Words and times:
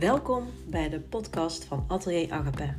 Welkom 0.00 0.46
bij 0.66 0.88
de 0.88 1.00
podcast 1.00 1.64
van 1.64 1.84
Atelier 1.88 2.32
Agape. 2.32 2.74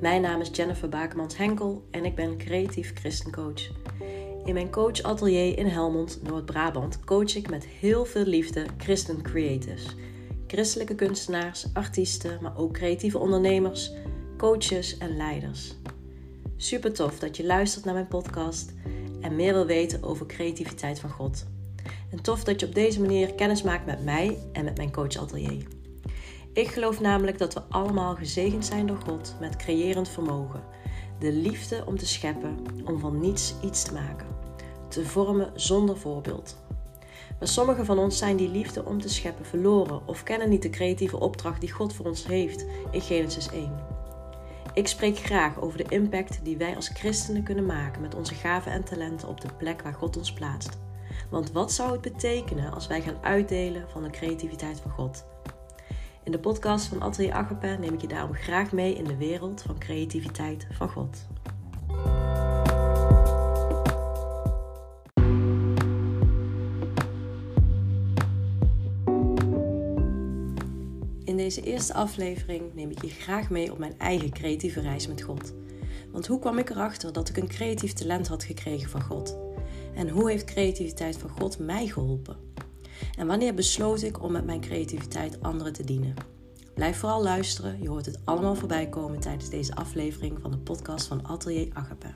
Mijn 0.00 0.22
naam 0.22 0.40
is 0.40 0.50
Jennifer 0.52 0.88
Bakemans-Henkel 0.88 1.84
en 1.90 2.04
ik 2.04 2.14
ben 2.14 2.36
creatief 2.36 2.92
christencoach. 2.94 3.70
In 4.44 4.54
mijn 4.54 4.70
coach 4.70 5.02
atelier 5.02 5.58
in 5.58 5.66
Helmond, 5.66 6.20
Noord-Brabant, 6.22 7.04
coach 7.04 7.36
ik 7.36 7.50
met 7.50 7.66
heel 7.66 8.04
veel 8.04 8.24
liefde 8.24 8.66
christen 8.78 9.22
creatives. 9.22 9.96
Christelijke 10.46 10.94
kunstenaars, 10.94 11.66
artiesten, 11.72 12.38
maar 12.42 12.56
ook 12.56 12.72
creatieve 12.72 13.18
ondernemers, 13.18 13.92
coaches 14.36 14.98
en 14.98 15.16
leiders. 15.16 15.74
Super 16.56 16.92
tof 16.92 17.18
dat 17.18 17.36
je 17.36 17.44
luistert 17.46 17.84
naar 17.84 17.94
mijn 17.94 18.08
podcast 18.08 18.72
en 19.20 19.36
meer 19.36 19.52
wil 19.52 19.66
weten 19.66 20.02
over 20.02 20.26
creativiteit 20.26 21.00
van 21.00 21.10
God. 21.10 21.46
En 22.10 22.22
tof 22.22 22.44
dat 22.44 22.60
je 22.60 22.66
op 22.66 22.74
deze 22.74 23.00
manier 23.00 23.34
kennis 23.34 23.62
maakt 23.62 23.86
met 23.86 24.04
mij 24.04 24.38
en 24.52 24.64
met 24.64 24.76
mijn 24.76 24.92
coach 24.92 25.16
atelier. 25.16 25.80
Ik 26.54 26.68
geloof 26.68 27.00
namelijk 27.00 27.38
dat 27.38 27.54
we 27.54 27.62
allemaal 27.68 28.14
gezegend 28.14 28.64
zijn 28.66 28.86
door 28.86 29.00
God 29.06 29.34
met 29.40 29.56
creërend 29.56 30.08
vermogen. 30.08 30.62
De 31.18 31.32
liefde 31.32 31.82
om 31.86 31.98
te 31.98 32.06
scheppen, 32.06 32.56
om 32.84 32.98
van 32.98 33.20
niets 33.20 33.54
iets 33.62 33.82
te 33.82 33.92
maken. 33.92 34.26
Te 34.88 35.06
vormen 35.06 35.50
zonder 35.54 35.98
voorbeeld. 35.98 36.56
Maar 37.38 37.48
sommigen 37.48 37.84
van 37.84 37.98
ons 37.98 38.18
zijn 38.18 38.36
die 38.36 38.48
liefde 38.48 38.84
om 38.84 39.00
te 39.00 39.08
scheppen 39.08 39.44
verloren 39.44 40.06
of 40.06 40.22
kennen 40.22 40.48
niet 40.48 40.62
de 40.62 40.70
creatieve 40.70 41.20
opdracht 41.20 41.60
die 41.60 41.72
God 41.72 41.94
voor 41.94 42.06
ons 42.06 42.26
heeft 42.26 42.66
in 42.90 43.00
Genesis 43.00 43.48
1. 43.48 43.72
Ik 44.74 44.88
spreek 44.88 45.18
graag 45.18 45.60
over 45.60 45.78
de 45.78 45.86
impact 45.88 46.44
die 46.44 46.56
wij 46.56 46.76
als 46.76 46.88
christenen 46.88 47.42
kunnen 47.42 47.66
maken 47.66 48.00
met 48.00 48.14
onze 48.14 48.34
gaven 48.34 48.72
en 48.72 48.84
talenten 48.84 49.28
op 49.28 49.40
de 49.40 49.48
plek 49.56 49.82
waar 49.82 49.94
God 49.94 50.16
ons 50.16 50.32
plaatst. 50.32 50.78
Want 51.30 51.52
wat 51.52 51.72
zou 51.72 51.92
het 51.92 52.00
betekenen 52.00 52.72
als 52.72 52.86
wij 52.86 53.02
gaan 53.02 53.18
uitdelen 53.22 53.88
van 53.88 54.02
de 54.02 54.10
creativiteit 54.10 54.80
van 54.80 54.90
God? 54.90 55.24
In 56.24 56.32
de 56.32 56.38
podcast 56.38 56.86
van 56.86 57.02
Atelier 57.02 57.32
Agape 57.32 57.76
neem 57.80 57.94
ik 57.94 58.00
je 58.00 58.06
daarom 58.06 58.34
graag 58.34 58.72
mee 58.72 58.94
in 58.94 59.04
de 59.04 59.16
wereld 59.16 59.62
van 59.62 59.78
creativiteit 59.78 60.66
van 60.72 60.88
God. 60.88 61.26
In 71.24 71.36
deze 71.36 71.62
eerste 71.62 71.94
aflevering 71.94 72.74
neem 72.74 72.90
ik 72.90 73.02
je 73.02 73.10
graag 73.10 73.50
mee 73.50 73.72
op 73.72 73.78
mijn 73.78 73.98
eigen 73.98 74.30
creatieve 74.30 74.80
reis 74.80 75.06
met 75.06 75.22
God. 75.22 75.52
Want 76.10 76.26
hoe 76.26 76.38
kwam 76.38 76.58
ik 76.58 76.70
erachter 76.70 77.12
dat 77.12 77.28
ik 77.28 77.36
een 77.36 77.48
creatief 77.48 77.92
talent 77.92 78.28
had 78.28 78.44
gekregen 78.44 78.90
van 78.90 79.02
God? 79.02 79.38
En 79.94 80.08
hoe 80.08 80.30
heeft 80.30 80.44
creativiteit 80.44 81.18
van 81.18 81.30
God 81.30 81.58
mij 81.58 81.86
geholpen? 81.86 82.51
En 83.18 83.26
wanneer 83.26 83.54
besloot 83.54 84.02
ik 84.02 84.22
om 84.22 84.32
met 84.32 84.44
mijn 84.44 84.60
creativiteit 84.60 85.42
anderen 85.42 85.72
te 85.72 85.84
dienen? 85.84 86.14
Blijf 86.74 86.96
vooral 86.96 87.22
luisteren, 87.22 87.82
je 87.82 87.88
hoort 87.88 88.06
het 88.06 88.18
allemaal 88.24 88.54
voorbij 88.54 88.88
komen 88.88 89.20
tijdens 89.20 89.48
deze 89.48 89.74
aflevering 89.74 90.38
van 90.40 90.50
de 90.50 90.58
podcast 90.58 91.06
van 91.06 91.26
Atelier 91.26 91.68
Agape. 91.72 92.12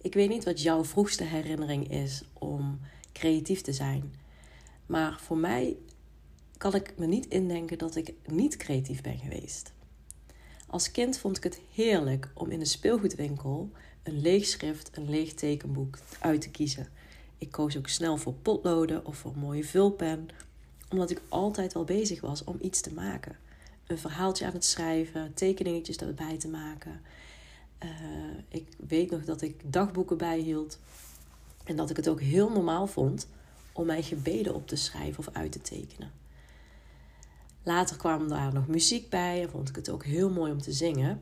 Ik 0.00 0.14
weet 0.14 0.28
niet 0.28 0.44
wat 0.44 0.62
jouw 0.62 0.84
vroegste 0.84 1.24
herinnering 1.24 1.90
is 1.90 2.22
om 2.32 2.80
creatief 3.12 3.60
te 3.60 3.72
zijn. 3.72 4.14
Maar 4.86 5.20
voor 5.20 5.36
mij 5.36 5.76
kan 6.56 6.74
ik 6.74 6.94
me 6.96 7.06
niet 7.06 7.26
indenken 7.26 7.78
dat 7.78 7.96
ik 7.96 8.14
niet 8.26 8.56
creatief 8.56 9.02
ben 9.02 9.18
geweest. 9.18 9.72
Als 10.66 10.90
kind 10.90 11.18
vond 11.18 11.36
ik 11.36 11.42
het 11.42 11.60
heerlijk 11.72 12.30
om 12.34 12.50
in 12.50 12.60
een 12.60 12.66
speelgoedwinkel 12.66 13.70
een 14.08 14.20
leeg 14.20 14.46
schrift, 14.46 14.90
een 14.96 15.10
leeg 15.10 15.34
tekenboek 15.34 15.98
uit 16.20 16.40
te 16.40 16.50
kiezen. 16.50 16.88
Ik 17.38 17.50
koos 17.50 17.76
ook 17.76 17.88
snel 17.88 18.16
voor 18.16 18.34
potloden 18.34 19.06
of 19.06 19.16
voor 19.16 19.32
een 19.32 19.38
mooie 19.38 19.64
vulpen, 19.64 20.28
omdat 20.90 21.10
ik 21.10 21.20
altijd 21.28 21.72
wel 21.72 21.84
bezig 21.84 22.20
was 22.20 22.44
om 22.44 22.58
iets 22.60 22.80
te 22.80 22.92
maken. 22.92 23.36
Een 23.86 23.98
verhaaltje 23.98 24.46
aan 24.46 24.52
het 24.52 24.64
schrijven, 24.64 25.34
tekeningetjes 25.34 25.96
erbij 25.96 26.36
te 26.36 26.48
maken. 26.48 27.00
Uh, 27.84 27.90
ik 28.48 28.66
weet 28.88 29.10
nog 29.10 29.24
dat 29.24 29.42
ik 29.42 29.72
dagboeken 29.72 30.16
bijhield 30.16 30.78
en 31.64 31.76
dat 31.76 31.90
ik 31.90 31.96
het 31.96 32.08
ook 32.08 32.20
heel 32.20 32.50
normaal 32.50 32.86
vond 32.86 33.28
om 33.72 33.86
mijn 33.86 34.02
gebeden 34.02 34.54
op 34.54 34.66
te 34.66 34.76
schrijven 34.76 35.18
of 35.18 35.34
uit 35.34 35.52
te 35.52 35.60
tekenen. 35.60 36.12
Later 37.62 37.96
kwam 37.96 38.28
daar 38.28 38.52
nog 38.52 38.66
muziek 38.66 39.08
bij 39.10 39.42
en 39.42 39.50
vond 39.50 39.68
ik 39.68 39.76
het 39.76 39.90
ook 39.90 40.04
heel 40.04 40.30
mooi 40.30 40.52
om 40.52 40.60
te 40.60 40.72
zingen. 40.72 41.20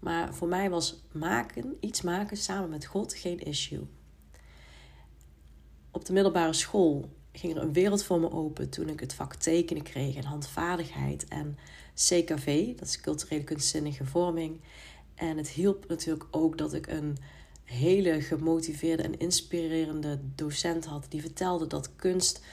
Maar 0.00 0.34
voor 0.34 0.48
mij 0.48 0.70
was 0.70 1.04
maken, 1.12 1.76
iets 1.80 2.02
maken 2.02 2.36
samen 2.36 2.70
met 2.70 2.84
God 2.84 3.14
geen 3.14 3.38
issue. 3.38 3.86
Op 5.90 6.04
de 6.04 6.12
middelbare 6.12 6.52
school 6.52 7.10
ging 7.32 7.56
er 7.56 7.62
een 7.62 7.72
wereld 7.72 8.04
voor 8.04 8.20
me 8.20 8.30
open 8.30 8.68
toen 8.68 8.88
ik 8.88 9.00
het 9.00 9.14
vak 9.14 9.34
tekenen 9.34 9.82
kreeg 9.82 10.14
en 10.14 10.24
handvaardigheid 10.24 11.28
en 11.28 11.58
CKV, 11.94 12.76
dat 12.76 12.88
is 12.88 13.00
culturele 13.00 13.44
kunstzinnige 13.44 14.04
vorming. 14.04 14.60
En 15.14 15.36
het 15.36 15.48
hielp 15.48 15.88
natuurlijk 15.88 16.26
ook 16.30 16.58
dat 16.58 16.74
ik 16.74 16.86
een 16.86 17.16
hele 17.64 18.20
gemotiveerde 18.20 19.02
en 19.02 19.18
inspirerende 19.18 20.20
docent 20.34 20.84
had 20.84 21.06
die 21.08 21.20
vertelde 21.20 21.66
dat 21.66 21.96
kunst 21.96 22.44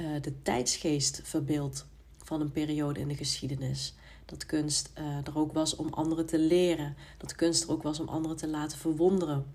uh, 0.00 0.20
de 0.20 0.42
tijdsgeest 0.42 1.20
verbeeldt 1.24 1.86
van 2.24 2.40
een 2.40 2.52
periode 2.52 3.00
in 3.00 3.08
de 3.08 3.16
geschiedenis. 3.16 3.94
Dat 4.28 4.46
kunst 4.46 4.90
uh, 4.98 5.26
er 5.26 5.38
ook 5.38 5.52
was 5.52 5.76
om 5.76 5.88
anderen 5.90 6.26
te 6.26 6.38
leren. 6.38 6.96
Dat 7.18 7.34
kunst 7.34 7.62
er 7.62 7.70
ook 7.70 7.82
was 7.82 8.00
om 8.00 8.08
anderen 8.08 8.36
te 8.36 8.48
laten 8.48 8.78
verwonderen 8.78 9.46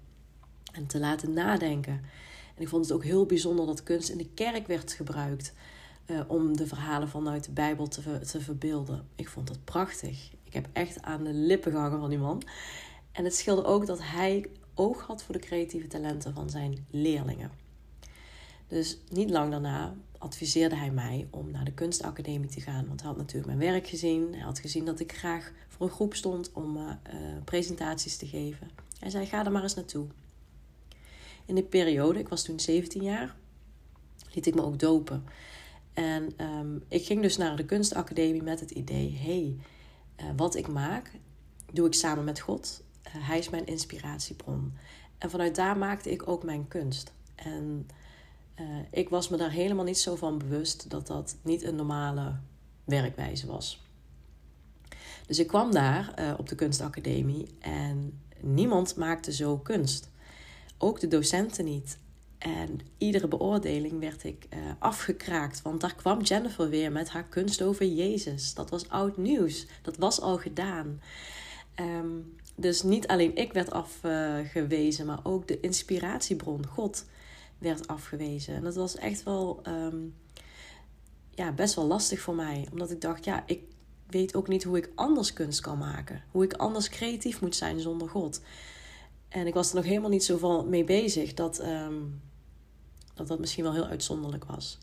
en 0.71 0.87
te 0.87 0.99
laten 0.99 1.33
nadenken. 1.33 1.93
En 2.55 2.61
ik 2.61 2.67
vond 2.67 2.85
het 2.85 2.93
ook 2.93 3.03
heel 3.03 3.25
bijzonder 3.25 3.65
dat 3.65 3.83
kunst 3.83 4.09
in 4.09 4.17
de 4.17 4.29
kerk 4.33 4.67
werd 4.67 4.93
gebruikt 4.93 5.53
uh, 6.05 6.19
om 6.27 6.57
de 6.57 6.67
verhalen 6.67 7.09
vanuit 7.09 7.43
de 7.43 7.51
Bijbel 7.51 7.87
te, 7.87 8.19
te 8.19 8.41
verbeelden. 8.41 9.07
Ik 9.15 9.29
vond 9.29 9.47
dat 9.47 9.63
prachtig. 9.63 10.31
Ik 10.43 10.53
heb 10.53 10.67
echt 10.73 11.01
aan 11.01 11.23
de 11.23 11.33
lippen 11.33 11.71
gehangen 11.71 11.99
van 11.99 12.09
die 12.09 12.19
man. 12.19 12.43
En 13.11 13.23
het 13.23 13.35
scheelde 13.35 13.63
ook 13.63 13.85
dat 13.85 13.99
hij 14.01 14.49
oog 14.73 15.01
had 15.01 15.23
voor 15.23 15.33
de 15.33 15.41
creatieve 15.41 15.87
talenten 15.87 16.33
van 16.33 16.49
zijn 16.49 16.85
leerlingen. 16.89 17.51
Dus 18.67 18.97
niet 19.09 19.29
lang 19.29 19.51
daarna 19.51 19.93
adviseerde 20.23 20.75
hij 20.75 20.91
mij 20.91 21.27
om 21.29 21.51
naar 21.51 21.65
de 21.65 21.73
kunstacademie 21.73 22.49
te 22.49 22.61
gaan. 22.61 22.87
Want 22.87 22.99
hij 22.99 23.09
had 23.09 23.17
natuurlijk 23.17 23.57
mijn 23.57 23.71
werk 23.71 23.87
gezien. 23.87 24.33
Hij 24.33 24.43
had 24.43 24.59
gezien 24.59 24.85
dat 24.85 24.99
ik 24.99 25.11
graag 25.11 25.51
voor 25.67 25.85
een 25.85 25.93
groep 25.93 26.13
stond 26.13 26.51
om 26.51 26.77
uh, 26.77 26.91
presentaties 27.43 28.17
te 28.17 28.27
geven. 28.27 28.69
Hij 28.99 29.09
zei: 29.09 29.25
Ga 29.25 29.45
er 29.45 29.51
maar 29.51 29.63
eens 29.63 29.73
naartoe. 29.73 30.07
In 31.45 31.55
die 31.55 31.63
periode, 31.63 32.19
ik 32.19 32.27
was 32.27 32.43
toen 32.43 32.59
17 32.59 33.03
jaar, 33.03 33.35
liet 34.31 34.45
ik 34.45 34.55
me 34.55 34.63
ook 34.63 34.79
dopen. 34.79 35.23
En 35.93 36.45
um, 36.45 36.83
ik 36.87 37.05
ging 37.05 37.21
dus 37.21 37.37
naar 37.37 37.55
de 37.55 37.65
kunstacademie 37.65 38.43
met 38.43 38.59
het 38.59 38.71
idee: 38.71 39.17
hey, 39.17 39.55
uh, 40.19 40.31
wat 40.35 40.55
ik 40.55 40.67
maak, 40.67 41.11
doe 41.71 41.87
ik 41.87 41.93
samen 41.93 42.23
met 42.23 42.39
God. 42.39 42.83
hij 43.07 43.37
is 43.37 43.49
mijn 43.49 43.65
inspiratiebron. 43.65 44.73
En 45.17 45.29
vanuit 45.29 45.55
daar 45.55 45.77
maakte 45.77 46.11
ik 46.11 46.27
ook 46.27 46.43
mijn 46.43 46.67
kunst. 46.67 47.13
En 47.35 47.87
uh, 48.59 48.65
ik 48.91 49.09
was 49.09 49.29
me 49.29 49.37
daar 49.37 49.51
helemaal 49.51 49.85
niet 49.85 49.99
zo 49.99 50.15
van 50.15 50.37
bewust 50.37 50.89
dat 50.89 51.07
dat 51.07 51.35
niet 51.41 51.63
een 51.63 51.75
normale 51.75 52.35
werkwijze 52.83 53.47
was. 53.47 53.81
Dus 55.27 55.39
ik 55.39 55.47
kwam 55.47 55.71
daar 55.71 56.13
uh, 56.19 56.33
op 56.37 56.49
de 56.49 56.55
kunstacademie 56.55 57.47
en 57.59 58.21
niemand 58.39 58.95
maakte 58.95 59.33
zo 59.33 59.57
kunst. 59.57 60.09
Ook 60.77 60.99
de 60.99 61.07
docenten 61.07 61.65
niet. 61.65 61.97
En 62.37 62.79
iedere 62.97 63.27
beoordeling 63.27 63.99
werd 63.99 64.23
ik 64.23 64.47
uh, 64.53 64.59
afgekraakt, 64.79 65.61
want 65.61 65.81
daar 65.81 65.95
kwam 65.95 66.21
Jennifer 66.21 66.69
weer 66.69 66.91
met 66.91 67.09
haar 67.09 67.23
kunst 67.23 67.61
over 67.61 67.85
Jezus. 67.85 68.53
Dat 68.53 68.69
was 68.69 68.89
oud 68.89 69.17
nieuws, 69.17 69.67
dat 69.81 69.97
was 69.97 70.21
al 70.21 70.37
gedaan. 70.37 71.01
Um, 71.79 72.35
dus 72.55 72.83
niet 72.83 73.07
alleen 73.07 73.35
ik 73.35 73.53
werd 73.53 73.71
afgewezen, 73.71 75.05
maar 75.05 75.19
ook 75.23 75.47
de 75.47 75.59
inspiratiebron, 75.59 76.65
God 76.65 77.05
werd 77.63 77.87
afgewezen. 77.87 78.55
En 78.55 78.63
dat 78.63 78.75
was 78.75 78.95
echt 78.95 79.23
wel 79.23 79.61
um, 79.67 80.15
ja, 81.29 81.51
best 81.51 81.75
wel 81.75 81.85
lastig 81.85 82.19
voor 82.19 82.35
mij. 82.35 82.67
Omdat 82.71 82.91
ik 82.91 83.01
dacht, 83.01 83.25
ja, 83.25 83.43
ik 83.45 83.61
weet 84.07 84.35
ook 84.35 84.47
niet 84.47 84.63
hoe 84.63 84.77
ik 84.77 84.91
anders 84.95 85.33
kunst 85.33 85.61
kan 85.61 85.77
maken. 85.77 86.23
Hoe 86.31 86.43
ik 86.43 86.53
anders 86.53 86.89
creatief 86.89 87.41
moet 87.41 87.55
zijn 87.55 87.79
zonder 87.79 88.09
God. 88.09 88.41
En 89.29 89.47
ik 89.47 89.53
was 89.53 89.69
er 89.69 89.75
nog 89.75 89.85
helemaal 89.85 90.09
niet 90.09 90.23
zo 90.23 90.37
van 90.37 90.69
mee 90.69 90.83
bezig 90.83 91.33
dat, 91.33 91.65
um, 91.65 92.21
dat 93.13 93.27
dat 93.27 93.39
misschien 93.39 93.63
wel 93.63 93.73
heel 93.73 93.85
uitzonderlijk 93.85 94.45
was. 94.45 94.77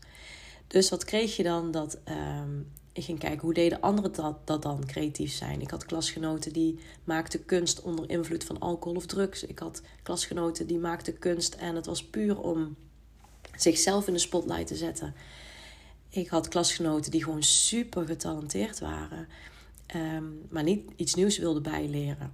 Dus 0.67 0.89
wat 0.89 1.03
kreeg 1.03 1.35
je 1.35 1.43
dan? 1.43 1.71
Dat 1.71 1.99
um, 2.05 2.71
ik 2.93 3.03
ging 3.03 3.19
kijken 3.19 3.41
hoe 3.41 3.53
deden 3.53 3.81
anderen 3.81 4.13
dat, 4.13 4.47
dat 4.47 4.61
dan 4.61 4.85
creatief 4.85 5.31
zijn. 5.31 5.61
Ik 5.61 5.69
had 5.69 5.85
klasgenoten 5.85 6.53
die 6.53 6.79
maakten 7.03 7.45
kunst 7.45 7.81
onder 7.81 8.09
invloed 8.09 8.43
van 8.43 8.59
alcohol 8.59 8.97
of 8.97 9.05
drugs. 9.05 9.43
Ik 9.43 9.59
had 9.59 9.81
klasgenoten 10.03 10.67
die 10.67 10.77
maakten 10.77 11.19
kunst 11.19 11.53
en 11.53 11.75
het 11.75 11.85
was 11.85 12.05
puur 12.05 12.39
om 12.39 12.75
zichzelf 13.55 14.07
in 14.07 14.13
de 14.13 14.19
spotlight 14.19 14.67
te 14.67 14.75
zetten. 14.75 15.13
Ik 16.09 16.27
had 16.27 16.47
klasgenoten 16.47 17.11
die 17.11 17.23
gewoon 17.23 17.43
super 17.43 18.05
getalenteerd 18.05 18.79
waren, 18.79 19.27
um, 19.95 20.41
maar 20.49 20.63
niet 20.63 20.91
iets 20.95 21.13
nieuws 21.13 21.37
wilden 21.37 21.63
bijleren. 21.63 22.31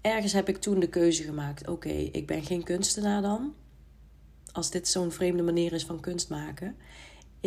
Ergens 0.00 0.32
heb 0.32 0.48
ik 0.48 0.56
toen 0.56 0.80
de 0.80 0.88
keuze 0.88 1.22
gemaakt: 1.22 1.68
oké, 1.68 1.88
ik 1.88 2.26
ben 2.26 2.42
geen 2.42 2.62
kunstenaar 2.62 3.22
dan. 3.22 3.54
als 4.52 4.70
dit 4.70 4.88
zo'n 4.88 5.12
vreemde 5.12 5.42
manier 5.42 5.72
is 5.72 5.84
van 5.84 6.00
kunst 6.00 6.28
maken, 6.28 6.76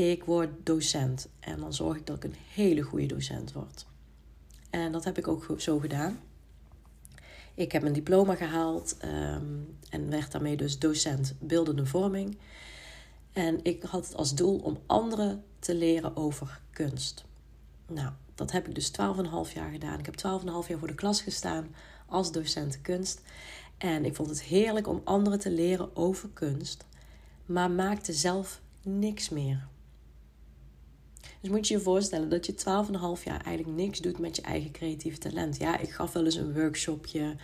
ik 0.06 0.24
word 0.24 0.50
docent. 0.64 1.28
En 1.40 1.60
dan 1.60 1.74
zorg 1.74 1.98
ik 1.98 2.06
dat 2.06 2.16
ik 2.16 2.24
een 2.24 2.36
hele 2.54 2.82
goede 2.82 3.06
docent 3.06 3.54
word. 3.54 3.86
En 4.70 4.92
dat 4.92 5.04
heb 5.04 5.18
ik 5.18 5.28
ook 5.28 5.56
zo 5.58 5.80
gedaan. 5.80 6.20
Ik 7.54 7.72
heb 7.72 7.84
een 7.84 7.94
diploma 7.94 8.36
gehaald 8.36 8.98
um, 9.04 9.78
en 9.90 10.10
werd 10.10 10.32
daarmee 10.32 10.58
dus 10.58 10.80
docent 10.80 11.36
beeldende 11.40 11.86
vorming. 11.86 12.38
En 13.34 13.60
ik 13.64 13.84
had 13.84 14.06
het 14.06 14.16
als 14.16 14.36
doel 14.36 14.58
om 14.58 14.78
anderen 14.86 15.44
te 15.60 15.76
leren 15.76 16.16
over 16.16 16.62
kunst. 16.72 17.26
Nou, 17.88 18.12
dat 18.36 18.52
heb 18.52 18.68
ik 18.68 18.76
dus 18.76 18.92
12,5 18.92 19.54
jaar 19.54 19.72
gedaan. 19.72 20.00
Ik 20.00 20.06
heb 20.06 20.16
12,5 20.18 20.68
jaar 20.68 20.80
voor 20.80 20.88
de 20.88 20.96
klas 20.96 21.22
gestaan 21.22 21.76
als 22.06 22.32
docent 22.32 22.82
kunst. 22.82 23.22
En 23.78 24.06
ik 24.06 24.16
vond 24.16 24.30
het 24.30 24.42
heerlijk 24.42 24.88
om 24.88 25.02
anderen 25.04 25.40
te 25.40 25.52
leren 25.52 25.96
over 25.96 26.30
kunst, 26.34 26.86
maar 27.46 27.72
maakte 27.72 28.14
zelf 28.14 28.62
niks 28.82 29.30
meer. 29.30 29.68
Dus 31.42 31.50
moet 31.50 31.68
je 31.68 31.74
je 31.74 31.80
voorstellen 31.80 32.30
dat 32.30 32.46
je 32.46 32.54
12,5 32.54 33.24
jaar 33.24 33.42
eigenlijk 33.44 33.78
niks 33.78 34.00
doet 34.00 34.20
met 34.20 34.36
je 34.36 34.42
eigen 34.42 34.72
creatieve 34.72 35.18
talent. 35.18 35.58
Ja, 35.58 35.80
ik 35.80 35.90
gaf 35.90 36.14
wel 36.14 36.26
eens 36.26 36.36
een 36.36 36.54
workshopje 36.54 37.36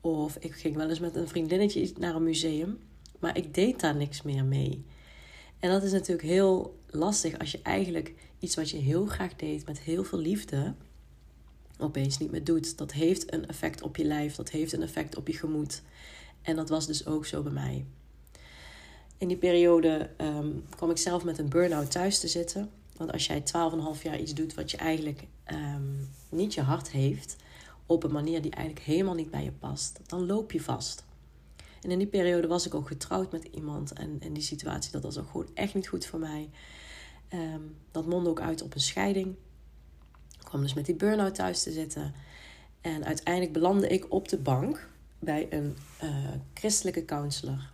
of 0.00 0.36
ik 0.36 0.54
ging 0.54 0.76
wel 0.76 0.88
eens 0.88 1.00
met 1.00 1.16
een 1.16 1.28
vriendinnetje 1.28 1.92
naar 1.98 2.14
een 2.14 2.22
museum, 2.22 2.78
maar 3.18 3.36
ik 3.36 3.54
deed 3.54 3.80
daar 3.80 3.96
niks 3.96 4.22
meer 4.22 4.44
mee. 4.44 4.84
En 5.58 5.70
dat 5.70 5.82
is 5.82 5.92
natuurlijk 5.92 6.28
heel 6.28 6.78
lastig 6.86 7.38
als 7.38 7.50
je 7.50 7.62
eigenlijk 7.62 8.14
iets 8.38 8.56
wat 8.56 8.70
je 8.70 8.76
heel 8.76 9.06
graag 9.06 9.36
deed 9.36 9.66
met 9.66 9.80
heel 9.80 10.04
veel 10.04 10.18
liefde 10.18 10.74
opeens 11.78 12.18
niet 12.18 12.30
meer 12.30 12.44
doet. 12.44 12.78
Dat 12.78 12.92
heeft 12.92 13.32
een 13.32 13.48
effect 13.48 13.82
op 13.82 13.96
je 13.96 14.04
lijf, 14.04 14.34
dat 14.34 14.50
heeft 14.50 14.72
een 14.72 14.82
effect 14.82 15.16
op 15.16 15.26
je 15.26 15.32
gemoed. 15.32 15.82
En 16.42 16.56
dat 16.56 16.68
was 16.68 16.86
dus 16.86 17.06
ook 17.06 17.26
zo 17.26 17.42
bij 17.42 17.52
mij. 17.52 17.84
In 19.18 19.28
die 19.28 19.36
periode 19.36 20.10
um, 20.20 20.64
kwam 20.76 20.90
ik 20.90 20.98
zelf 20.98 21.24
met 21.24 21.38
een 21.38 21.48
burn-out 21.48 21.90
thuis 21.90 22.18
te 22.18 22.28
zitten. 22.28 22.70
Want 22.98 23.12
als 23.12 23.26
jij 23.26 23.40
12,5 23.96 24.02
jaar 24.02 24.20
iets 24.20 24.34
doet 24.34 24.54
wat 24.54 24.70
je 24.70 24.76
eigenlijk 24.76 25.26
ehm, 25.44 25.82
niet 26.28 26.54
je 26.54 26.62
hart 26.62 26.90
heeft, 26.90 27.36
op 27.86 28.02
een 28.02 28.12
manier 28.12 28.42
die 28.42 28.50
eigenlijk 28.50 28.86
helemaal 28.86 29.14
niet 29.14 29.30
bij 29.30 29.44
je 29.44 29.52
past, 29.52 30.00
dan 30.06 30.26
loop 30.26 30.52
je 30.52 30.60
vast. 30.60 31.04
En 31.82 31.90
in 31.90 31.98
die 31.98 32.06
periode 32.06 32.46
was 32.46 32.66
ik 32.66 32.74
ook 32.74 32.86
getrouwd 32.86 33.32
met 33.32 33.44
iemand. 33.44 33.92
En 33.92 34.20
in 34.20 34.32
die 34.32 34.42
situatie, 34.42 34.92
dat 34.92 35.02
was 35.02 35.18
ook 35.18 35.30
gewoon 35.30 35.50
echt 35.54 35.74
niet 35.74 35.88
goed 35.88 36.06
voor 36.06 36.18
mij. 36.18 36.50
Ehm, 37.28 37.60
dat 37.90 38.06
mondde 38.06 38.30
ook 38.30 38.40
uit 38.40 38.62
op 38.62 38.74
een 38.74 38.80
scheiding. 38.80 39.36
Ik 40.38 40.44
kwam 40.44 40.60
dus 40.60 40.74
met 40.74 40.86
die 40.86 40.94
burn-out 40.94 41.34
thuis 41.34 41.62
te 41.62 41.72
zitten. 41.72 42.14
En 42.80 43.04
uiteindelijk 43.04 43.52
belandde 43.52 43.88
ik 43.88 44.06
op 44.08 44.28
de 44.28 44.38
bank 44.38 44.88
bij 45.18 45.46
een 45.50 45.76
uh, 46.02 46.10
christelijke 46.54 47.04
counselor. 47.04 47.70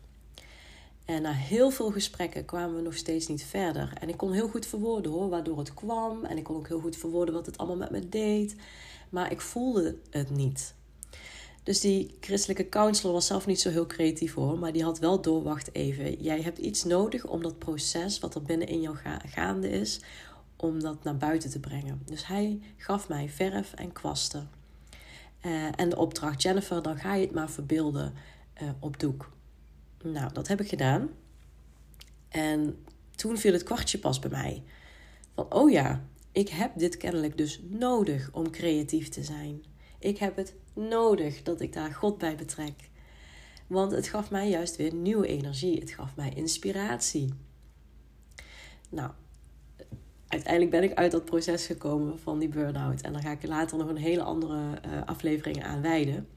En 1.05 1.23
na 1.23 1.33
heel 1.33 1.71
veel 1.71 1.91
gesprekken 1.91 2.45
kwamen 2.45 2.77
we 2.77 2.83
nog 2.83 2.97
steeds 2.97 3.27
niet 3.27 3.45
verder. 3.45 3.93
En 4.01 4.09
ik 4.09 4.17
kon 4.17 4.33
heel 4.33 4.49
goed 4.49 4.67
verwoorden 4.67 5.13
hoor, 5.13 5.29
waardoor 5.29 5.59
het 5.59 5.75
kwam. 5.75 6.25
En 6.25 6.37
ik 6.37 6.45
kon 6.45 6.57
ook 6.57 6.69
heel 6.69 6.81
goed 6.81 6.97
verwoorden 6.97 7.35
wat 7.35 7.47
het 7.47 7.59
allemaal 7.59 7.77
met 7.77 7.91
me 7.91 8.09
deed. 8.09 8.57
Maar 9.09 9.33
ik 9.33 9.41
voelde 9.41 9.97
het 10.11 10.31
niet. 10.31 10.75
Dus 11.63 11.81
die 11.81 12.17
christelijke 12.21 12.69
counselor 12.69 13.13
was 13.13 13.27
zelf 13.27 13.47
niet 13.47 13.61
zo 13.61 13.71
heel 13.71 13.87
creatief 13.87 14.35
hoor. 14.35 14.59
Maar 14.59 14.73
die 14.73 14.85
had 14.85 14.99
wel 14.99 15.21
door, 15.21 15.43
wacht 15.43 15.75
even. 15.75 16.23
Jij 16.23 16.43
hebt 16.43 16.59
iets 16.59 16.85
nodig 16.85 17.27
om 17.27 17.43
dat 17.43 17.59
proces 17.59 18.19
wat 18.19 18.35
er 18.35 18.43
binnen 18.43 18.69
in 18.69 18.81
jou 18.81 18.97
gaande 19.27 19.71
is, 19.71 20.01
om 20.57 20.81
dat 20.81 21.05
naar 21.05 21.17
buiten 21.17 21.51
te 21.51 21.61
brengen. 21.61 22.03
Dus 22.05 22.27
hij 22.27 22.61
gaf 22.77 23.09
mij 23.09 23.29
verf 23.29 23.73
en 23.73 23.93
kwasten. 23.93 24.51
Uh, 25.47 25.81
en 25.81 25.89
de 25.89 25.97
opdracht, 25.97 26.43
Jennifer, 26.43 26.83
dan 26.83 26.97
ga 26.97 27.15
je 27.15 27.27
het 27.27 27.35
maar 27.35 27.51
verbeelden 27.51 28.15
uh, 28.63 28.69
op 28.81 29.01
doek. 29.01 29.31
Nou, 30.13 30.33
dat 30.33 30.49
heb 30.49 30.61
ik 30.61 30.69
gedaan. 30.69 31.11
En 32.29 32.85
toen 33.17 33.39
viel 33.39 33.53
het 33.53 33.63
kwartje 33.63 33.99
pas 33.99 34.19
bij 34.19 34.31
mij. 34.31 34.63
Van, 35.35 35.53
oh 35.53 35.71
ja, 35.71 36.05
ik 36.33 36.49
heb 36.49 36.79
dit 36.79 36.97
kennelijk 36.97 37.37
dus 37.37 37.61
nodig 37.69 38.29
om 38.33 38.51
creatief 38.51 39.09
te 39.09 39.23
zijn. 39.23 39.65
Ik 39.99 40.19
heb 40.19 40.37
het 40.37 40.55
nodig 40.75 41.43
dat 41.43 41.61
ik 41.61 41.73
daar 41.73 41.93
God 41.93 42.19
bij 42.19 42.37
betrek. 42.37 42.91
Want 43.67 43.93
het 43.93 44.09
gaf 44.09 44.31
mij 44.31 44.49
juist 44.49 44.77
weer 44.77 44.95
nieuwe 44.95 45.27
energie. 45.27 45.81
Het 45.81 45.91
gaf 45.91 46.17
mij 46.17 46.33
inspiratie. 46.35 47.35
Nou, 48.91 49.11
uiteindelijk 50.29 50.71
ben 50.73 50.83
ik 50.83 50.95
uit 50.95 51.13
dat 51.13 51.25
proces 51.25 51.67
gekomen 51.67 52.19
van 52.19 52.39
die 52.39 52.49
burn-out. 52.49 53.01
En 53.01 53.13
daar 53.13 53.23
ga 53.23 53.31
ik 53.31 53.47
later 53.47 53.79
nog 53.79 53.89
een 53.89 53.97
hele 53.97 54.23
andere 54.23 54.81
uh, 54.87 55.03
aflevering 55.05 55.65
aan 55.65 55.83
wijden. 55.83 56.29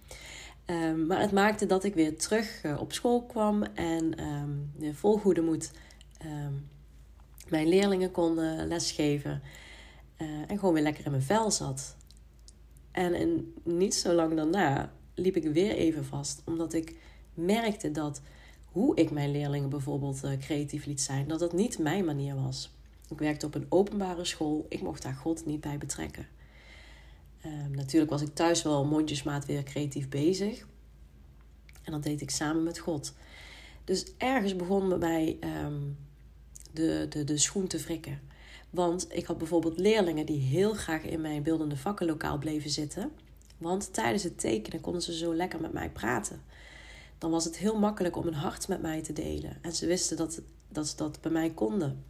Um, 0.69 1.05
maar 1.05 1.19
het 1.19 1.31
maakte 1.31 1.65
dat 1.65 1.83
ik 1.83 1.93
weer 1.93 2.17
terug 2.17 2.63
uh, 2.63 2.81
op 2.81 2.93
school 2.93 3.23
kwam 3.23 3.63
en 3.63 4.23
um, 4.23 4.71
vol 4.93 5.17
goede 5.17 5.41
moed 5.41 5.71
um, 6.25 6.69
mijn 7.49 7.67
leerlingen 7.67 8.11
kon 8.11 8.39
uh, 8.39 8.65
lesgeven. 8.65 9.41
Uh, 10.17 10.27
en 10.27 10.59
gewoon 10.59 10.73
weer 10.73 10.83
lekker 10.83 11.05
in 11.05 11.11
mijn 11.11 11.23
vel 11.23 11.51
zat. 11.51 11.95
En 12.91 13.53
niet 13.63 13.95
zo 13.95 14.13
lang 14.13 14.35
daarna 14.35 14.91
liep 15.13 15.35
ik 15.35 15.43
weer 15.43 15.71
even 15.71 16.05
vast, 16.05 16.41
omdat 16.45 16.73
ik 16.73 16.95
merkte 17.33 17.91
dat 17.91 18.21
hoe 18.65 18.95
ik 18.95 19.11
mijn 19.11 19.31
leerlingen 19.31 19.69
bijvoorbeeld 19.69 20.21
creatief 20.39 20.85
liet 20.85 21.01
zijn, 21.01 21.27
dat 21.27 21.39
dat 21.39 21.53
niet 21.53 21.79
mijn 21.79 22.05
manier 22.05 22.35
was. 22.35 22.75
Ik 23.09 23.19
werkte 23.19 23.45
op 23.45 23.55
een 23.55 23.65
openbare 23.69 24.25
school, 24.25 24.65
ik 24.69 24.81
mocht 24.81 25.01
daar 25.01 25.13
God 25.13 25.45
niet 25.45 25.61
bij 25.61 25.77
betrekken. 25.77 26.27
Um, 27.47 27.75
natuurlijk 27.75 28.11
was 28.11 28.21
ik 28.21 28.33
thuis 28.33 28.63
wel 28.63 28.85
mondjesmaat 28.85 29.45
weer 29.45 29.63
creatief 29.63 30.09
bezig. 30.09 30.67
En 31.83 31.91
dat 31.91 32.03
deed 32.03 32.21
ik 32.21 32.29
samen 32.29 32.63
met 32.63 32.79
God. 32.79 33.13
Dus 33.83 34.05
ergens 34.17 34.55
begon 34.55 34.99
bij 34.99 35.37
um, 35.65 35.97
de, 36.73 37.05
de, 37.09 37.23
de 37.23 37.37
schoen 37.37 37.67
te 37.67 37.77
wrikken. 37.77 38.21
Want 38.69 39.07
ik 39.09 39.25
had 39.25 39.37
bijvoorbeeld 39.37 39.79
leerlingen 39.79 40.25
die 40.25 40.39
heel 40.39 40.73
graag 40.73 41.03
in 41.03 41.21
mijn 41.21 41.43
beeldende 41.43 41.77
vakkenlokaal 41.77 42.37
bleven 42.37 42.69
zitten. 42.69 43.11
Want 43.57 43.93
tijdens 43.93 44.23
het 44.23 44.39
tekenen 44.39 44.81
konden 44.81 45.01
ze 45.01 45.17
zo 45.17 45.35
lekker 45.35 45.61
met 45.61 45.73
mij 45.73 45.89
praten. 45.89 46.41
Dan 47.17 47.31
was 47.31 47.43
het 47.43 47.57
heel 47.57 47.79
makkelijk 47.79 48.15
om 48.15 48.23
hun 48.23 48.33
hart 48.33 48.67
met 48.67 48.81
mij 48.81 49.01
te 49.01 49.13
delen. 49.13 49.57
En 49.61 49.73
ze 49.73 49.85
wisten 49.85 50.17
dat, 50.17 50.41
dat 50.69 50.87
ze 50.87 50.95
dat 50.95 51.21
bij 51.21 51.31
mij 51.31 51.49
konden. 51.49 52.03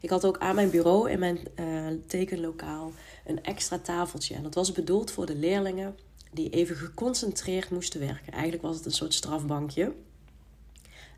Ik 0.00 0.10
had 0.10 0.26
ook 0.26 0.38
aan 0.38 0.54
mijn 0.54 0.70
bureau 0.70 1.10
in 1.10 1.18
mijn 1.18 1.38
uh, 1.60 1.86
tekenlokaal 2.06 2.92
een 3.26 3.42
extra 3.42 3.78
tafeltje. 3.78 4.34
En 4.34 4.42
dat 4.42 4.54
was 4.54 4.72
bedoeld 4.72 5.10
voor 5.10 5.26
de 5.26 5.36
leerlingen 5.36 5.96
die 6.32 6.50
even 6.50 6.76
geconcentreerd 6.76 7.70
moesten 7.70 8.00
werken. 8.00 8.32
Eigenlijk 8.32 8.62
was 8.62 8.76
het 8.76 8.84
een 8.84 8.92
soort 8.92 9.14
strafbankje. 9.14 9.92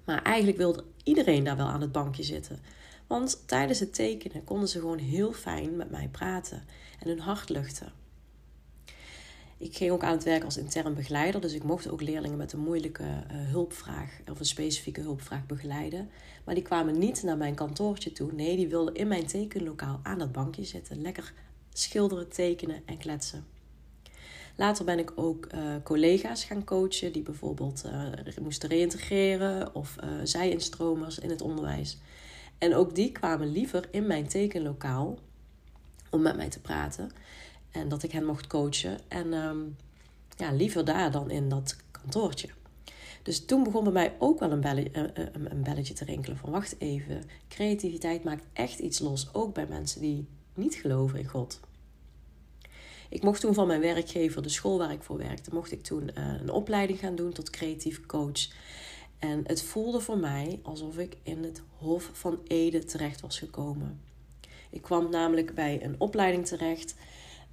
Maar 0.05 0.23
eigenlijk 0.23 0.57
wilde 0.57 0.85
iedereen 1.03 1.45
daar 1.45 1.57
wel 1.57 1.67
aan 1.67 1.81
het 1.81 1.93
bankje 1.93 2.23
zitten. 2.23 2.59
Want 3.07 3.43
tijdens 3.47 3.81
het 3.81 3.95
tekenen 3.95 4.45
konden 4.45 4.69
ze 4.69 4.79
gewoon 4.81 4.99
heel 4.99 5.33
fijn 5.33 5.77
met 5.77 5.91
mij 5.91 6.09
praten 6.13 6.63
en 7.01 7.09
hun 7.09 7.21
hart 7.21 7.49
luchten. 7.49 7.93
Ik 9.59 9.77
ging 9.77 9.91
ook 9.91 10.03
aan 10.03 10.13
het 10.13 10.25
werk 10.25 10.45
als 10.45 10.57
intern 10.57 10.95
begeleider, 10.95 11.41
dus 11.41 11.53
ik 11.53 11.63
mocht 11.63 11.91
ook 11.91 12.01
leerlingen 12.01 12.37
met 12.37 12.53
een 12.53 12.61
moeilijke 12.61 13.03
uh, 13.03 13.19
hulpvraag 13.31 14.21
of 14.31 14.39
een 14.39 14.45
specifieke 14.45 15.01
hulpvraag 15.01 15.47
begeleiden. 15.47 16.11
Maar 16.45 16.55
die 16.55 16.65
kwamen 16.65 16.99
niet 16.99 17.23
naar 17.23 17.37
mijn 17.37 17.55
kantoortje 17.55 18.13
toe. 18.13 18.33
Nee, 18.33 18.57
die 18.57 18.69
wilden 18.69 18.95
in 18.95 19.09
mijn 19.09 19.27
tekenlokaal 19.27 20.01
aan 20.03 20.19
dat 20.19 20.33
bankje 20.33 20.65
zitten, 20.65 21.01
lekker 21.01 21.33
schilderen, 21.73 22.29
tekenen 22.29 22.83
en 22.85 22.99
kletsen. 22.99 23.47
Later 24.57 24.85
ben 24.85 24.99
ik 24.99 25.13
ook 25.15 25.49
uh, 25.55 25.61
collega's 25.83 26.45
gaan 26.45 26.65
coachen 26.65 27.13
die 27.13 27.23
bijvoorbeeld 27.23 27.85
uh, 27.87 28.37
moesten 28.43 28.69
reïntegreren 28.69 29.75
of 29.75 29.97
zij-instromers 30.23 31.19
in 31.19 31.31
het 31.31 31.41
onderwijs. 31.41 31.99
En 32.59 32.75
ook 32.75 32.95
die 32.95 33.13
kwamen 33.13 33.53
liever 33.53 33.89
in 33.91 34.07
mijn 34.07 34.29
tekenlokaal 34.29 35.19
om 36.11 36.23
met 36.23 36.37
mij 36.37 36.49
te 36.49 36.61
praten 36.61 37.11
en 37.71 37.89
dat 37.89 38.03
ik 38.03 38.13
hen 38.13 38.25
mocht 38.25 38.47
coachen. 38.47 38.99
En 39.09 39.33
um, 39.33 39.77
ja, 40.37 40.53
liever 40.53 40.85
daar 40.85 41.11
dan 41.11 41.31
in 41.31 41.49
dat 41.49 41.77
kantoortje. 41.91 42.49
Dus 43.23 43.45
toen 43.45 43.63
begon 43.63 43.85
bij 43.85 43.93
mij 43.93 44.15
ook 44.19 44.39
wel 44.39 44.51
een, 44.51 44.61
belletje, 44.61 45.13
een 45.33 45.63
belletje 45.63 45.95
te 45.95 46.05
rinkelen 46.05 46.37
van 46.37 46.51
wacht 46.51 46.75
even, 46.79 47.23
creativiteit 47.49 48.25
maakt 48.25 48.45
echt 48.53 48.79
iets 48.79 48.99
los, 48.99 49.35
ook 49.35 49.55
bij 49.55 49.67
mensen 49.67 50.01
die 50.01 50.27
niet 50.55 50.75
geloven 50.75 51.19
in 51.19 51.29
God. 51.29 51.61
Ik 53.09 53.23
mocht 53.23 53.41
toen 53.41 53.55
van 53.55 53.67
mijn 53.67 53.81
werkgever, 53.81 54.43
de 54.43 54.49
school 54.49 54.79
waar 54.79 54.93
ik 54.93 55.03
voor 55.03 55.17
werkte, 55.17 55.55
mocht 55.55 55.73
ik 55.73 55.83
toen 55.83 56.03
uh, 56.03 56.35
een 56.41 56.51
opleiding 56.51 56.99
gaan 56.99 57.15
doen 57.15 57.33
tot 57.33 57.51
creatief 57.51 58.07
coach. 58.07 58.49
En 59.19 59.43
het 59.47 59.63
voelde 59.63 60.01
voor 60.01 60.19
mij 60.19 60.61
alsof 60.63 60.99
ik 60.99 61.17
in 61.23 61.45
het 61.45 61.63
Hof 61.79 62.11
van 62.13 62.41
Ede 62.47 62.85
terecht 62.85 63.21
was 63.21 63.39
gekomen. 63.39 64.01
Ik 64.71 64.83
kwam 64.83 65.11
namelijk 65.11 65.55
bij 65.55 65.85
een 65.85 65.95
opleiding 65.99 66.47
terecht. 66.47 66.95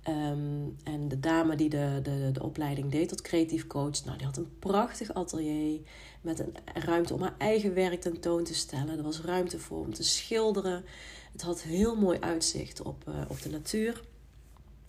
Um, 0.10 0.76
en 0.84 1.08
de 1.08 1.20
dame 1.20 1.56
die 1.56 1.70
de, 1.70 2.00
de, 2.04 2.30
de 2.34 2.44
opleiding 2.44 2.92
deed 2.92 3.10
tot 3.10 3.22
creatief 3.22 3.68
coach, 3.68 4.06
nou, 4.06 4.18
die 4.18 4.26
had 4.26 4.38
een 4.38 4.60
prachtig 4.60 5.14
atelier 5.14 5.80
met 6.22 6.40
een 6.40 6.54
ruimte 6.74 7.14
om 7.14 7.22
haar 7.22 7.36
eigen 7.38 7.74
werk 7.74 8.02
tentoon 8.02 8.44
te 8.44 8.54
stellen. 8.54 8.98
Er 8.98 9.04
was 9.04 9.22
ruimte 9.22 9.60
voor 9.60 9.80
om 9.80 9.94
te 9.94 10.04
schilderen. 10.04 10.84
Het 11.32 11.42
had 11.42 11.62
heel 11.62 11.96
mooi 11.96 12.20
uitzicht 12.20 12.82
op, 12.82 13.04
uh, 13.08 13.16
op 13.28 13.42
de 13.42 13.50
natuur. 13.50 14.04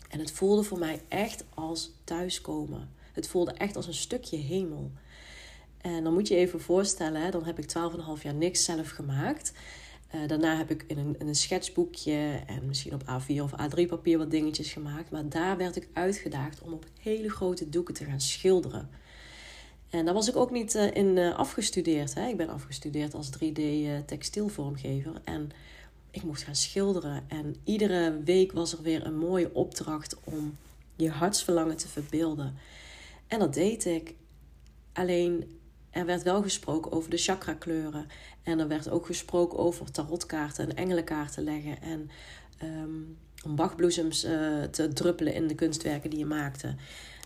En 0.09 0.19
het 0.19 0.33
voelde 0.33 0.63
voor 0.63 0.79
mij 0.79 1.01
echt 1.09 1.45
als 1.55 1.93
thuiskomen. 2.05 2.91
Het 3.13 3.29
voelde 3.29 3.53
echt 3.53 3.77
als 3.77 3.87
een 3.87 3.95
stukje 3.95 4.37
hemel. 4.37 4.91
En 5.81 6.05
dan 6.05 6.13
moet 6.13 6.29
je 6.29 6.37
even 6.37 6.61
voorstellen, 6.61 7.23
hè, 7.23 7.31
dan 7.31 7.45
heb 7.45 7.59
ik 7.59 7.69
12,5 8.19 8.23
jaar 8.23 8.35
niks 8.35 8.65
zelf 8.65 8.91
gemaakt. 8.91 9.53
Uh, 10.17 10.29
daarna 10.29 10.57
heb 10.57 10.71
ik 10.71 10.85
in 10.87 10.99
een, 10.99 11.17
een 11.19 11.35
schetsboekje 11.35 12.43
en 12.47 12.67
misschien 12.67 12.95
op 12.95 13.03
A4 13.03 13.41
of 13.43 13.53
A3 13.53 13.87
papier 13.87 14.19
wat 14.19 14.31
dingetjes 14.31 14.73
gemaakt. 14.73 15.11
Maar 15.11 15.29
daar 15.29 15.57
werd 15.57 15.77
ik 15.77 15.89
uitgedaagd 15.93 16.63
om 16.63 16.73
op 16.73 16.85
hele 17.01 17.31
grote 17.31 17.69
doeken 17.69 17.95
te 17.95 18.05
gaan 18.05 18.21
schilderen. 18.21 18.89
En 19.91 20.05
daar 20.05 20.15
was 20.15 20.29
ik 20.29 20.37
ook 20.37 20.51
niet 20.51 20.75
uh, 20.75 20.95
in 20.95 21.17
uh, 21.17 21.39
afgestudeerd. 21.39 22.15
Hè. 22.15 22.29
Ik 22.29 22.37
ben 22.37 22.49
afgestudeerd 22.49 23.15
als 23.15 23.31
3D 23.31 23.61
textielvormgever. 24.07 25.21
En 25.25 25.51
ik 26.11 26.23
moest 26.23 26.43
gaan 26.43 26.57
schilderen. 26.57 27.25
En 27.29 27.57
iedere 27.65 28.23
week 28.25 28.53
was 28.53 28.73
er 28.73 28.83
weer 28.83 29.07
een 29.07 29.19
mooie 29.19 29.55
opdracht 29.55 30.17
om 30.25 30.57
je 30.97 31.11
hartsverlangen 31.11 31.77
te 31.77 31.89
verbeelden. 31.89 32.55
En 33.27 33.39
dat 33.39 33.55
deed 33.55 33.85
ik. 33.85 34.15
Alleen 34.93 35.59
er 35.97 36.07
werd 36.07 36.23
wel 36.23 36.43
gesproken 36.43 36.93
over 36.93 37.11
de 37.11 37.17
chakra-kleuren. 37.17 38.07
En 38.43 38.59
er 38.59 38.69
werd 38.69 38.89
ook 38.91 39.07
gesproken 39.07 39.59
over 39.59 39.91
tarotkaarten 39.91 40.69
en 40.69 40.77
engelenkaarten 40.77 41.45
leggen. 41.45 41.83
En 41.83 42.11
um, 42.63 43.17
om 43.45 43.57
bachbloesems 43.57 44.25
uh, 44.25 44.63
te 44.63 44.89
druppelen 44.89 45.35
in 45.35 45.47
de 45.47 45.55
kunstwerken 45.55 46.11
die 46.11 46.19
je 46.19 46.25
maakte. 46.27 46.75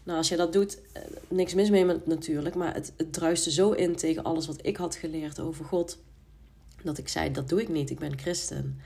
Nou, 0.05 0.19
als 0.19 0.29
je 0.29 0.37
dat 0.37 0.53
doet, 0.53 0.79
uh, 0.97 1.03
niks 1.29 1.55
mis 1.55 1.71
mee 1.71 1.85
met 1.85 2.07
natuurlijk. 2.07 2.55
Maar 2.55 2.75
het, 2.75 2.93
het 2.97 3.13
druiste 3.13 3.51
zo 3.51 3.73
in 3.73 3.97
tegen 3.97 4.23
alles 4.23 4.47
wat 4.47 4.67
ik 4.67 4.77
had 4.77 4.95
geleerd 4.95 5.41
over 5.41 5.65
God. 5.65 5.99
Dat 6.83 6.99
ik 6.99 7.09
zei, 7.09 7.33
dat 7.33 7.49
doe 7.49 7.61
ik 7.61 7.69
niet, 7.69 7.91
ik 7.91 7.99
ben 7.99 8.19
christen. 8.19 8.81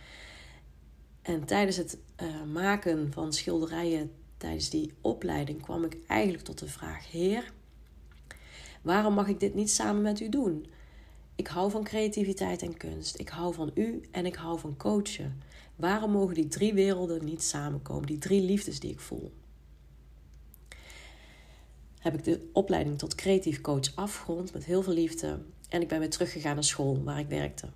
En 1.22 1.44
tijdens 1.44 1.76
het 1.76 1.98
uh, 2.22 2.42
maken 2.52 3.12
van 3.12 3.32
schilderijen, 3.32 4.10
tijdens 4.36 4.70
die 4.70 4.92
opleiding, 5.00 5.62
kwam 5.62 5.84
ik 5.84 5.96
eigenlijk 6.06 6.44
tot 6.44 6.58
de 6.58 6.68
vraag: 6.68 7.10
Heer, 7.10 7.52
Waarom 8.84 9.14
mag 9.14 9.28
ik 9.28 9.40
dit 9.40 9.54
niet 9.54 9.70
samen 9.70 10.02
met 10.02 10.20
u 10.20 10.28
doen? 10.28 10.66
Ik 11.34 11.46
hou 11.46 11.70
van 11.70 11.84
creativiteit 11.84 12.62
en 12.62 12.76
kunst. 12.76 13.18
Ik 13.18 13.28
hou 13.28 13.54
van 13.54 13.70
u 13.74 14.00
en 14.10 14.26
ik 14.26 14.34
hou 14.34 14.58
van 14.58 14.76
coachen. 14.76 15.42
Waarom 15.76 16.10
mogen 16.10 16.34
die 16.34 16.48
drie 16.48 16.74
werelden 16.74 17.24
niet 17.24 17.42
samenkomen? 17.42 18.06
Die 18.06 18.18
drie 18.18 18.42
liefdes 18.42 18.80
die 18.80 18.90
ik 18.90 19.00
voel. 19.00 19.32
Heb 21.98 22.14
ik 22.14 22.24
de 22.24 22.50
opleiding 22.52 22.98
tot 22.98 23.14
creatief 23.14 23.60
coach 23.60 23.94
afgerond 23.94 24.52
met 24.52 24.64
heel 24.64 24.82
veel 24.82 24.92
liefde. 24.92 25.38
En 25.68 25.80
ik 25.80 25.88
ben 25.88 25.98
weer 25.98 26.10
teruggegaan 26.10 26.54
naar 26.54 26.64
school 26.64 27.02
waar 27.02 27.18
ik 27.18 27.28
werkte. 27.28 27.68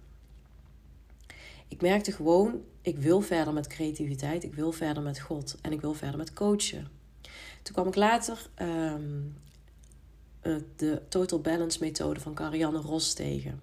Ik 1.69 1.81
merkte 1.81 2.12
gewoon, 2.12 2.62
ik 2.83 2.99
wil 2.99 3.21
verder 3.21 3.53
met 3.53 3.67
creativiteit. 3.67 4.45
Ik 4.45 4.55
wil 4.55 4.73
verder 4.73 5.03
met 5.03 5.21
God. 5.21 5.57
En 5.62 5.73
ik 5.73 5.81
wil 5.81 5.95
verder 5.95 6.17
met 6.17 6.33
coachen. 6.33 6.88
Toen 7.62 7.75
kwam 7.75 7.87
ik 7.87 7.95
later 7.95 8.50
um, 8.62 9.37
eh, 10.40 10.54
de 10.76 11.02
Total 11.09 11.40
Balance 11.40 11.78
methode 11.80 12.21
van 12.21 12.35
Carianne 12.35 12.78
Ros 12.78 13.12
tegen. 13.12 13.61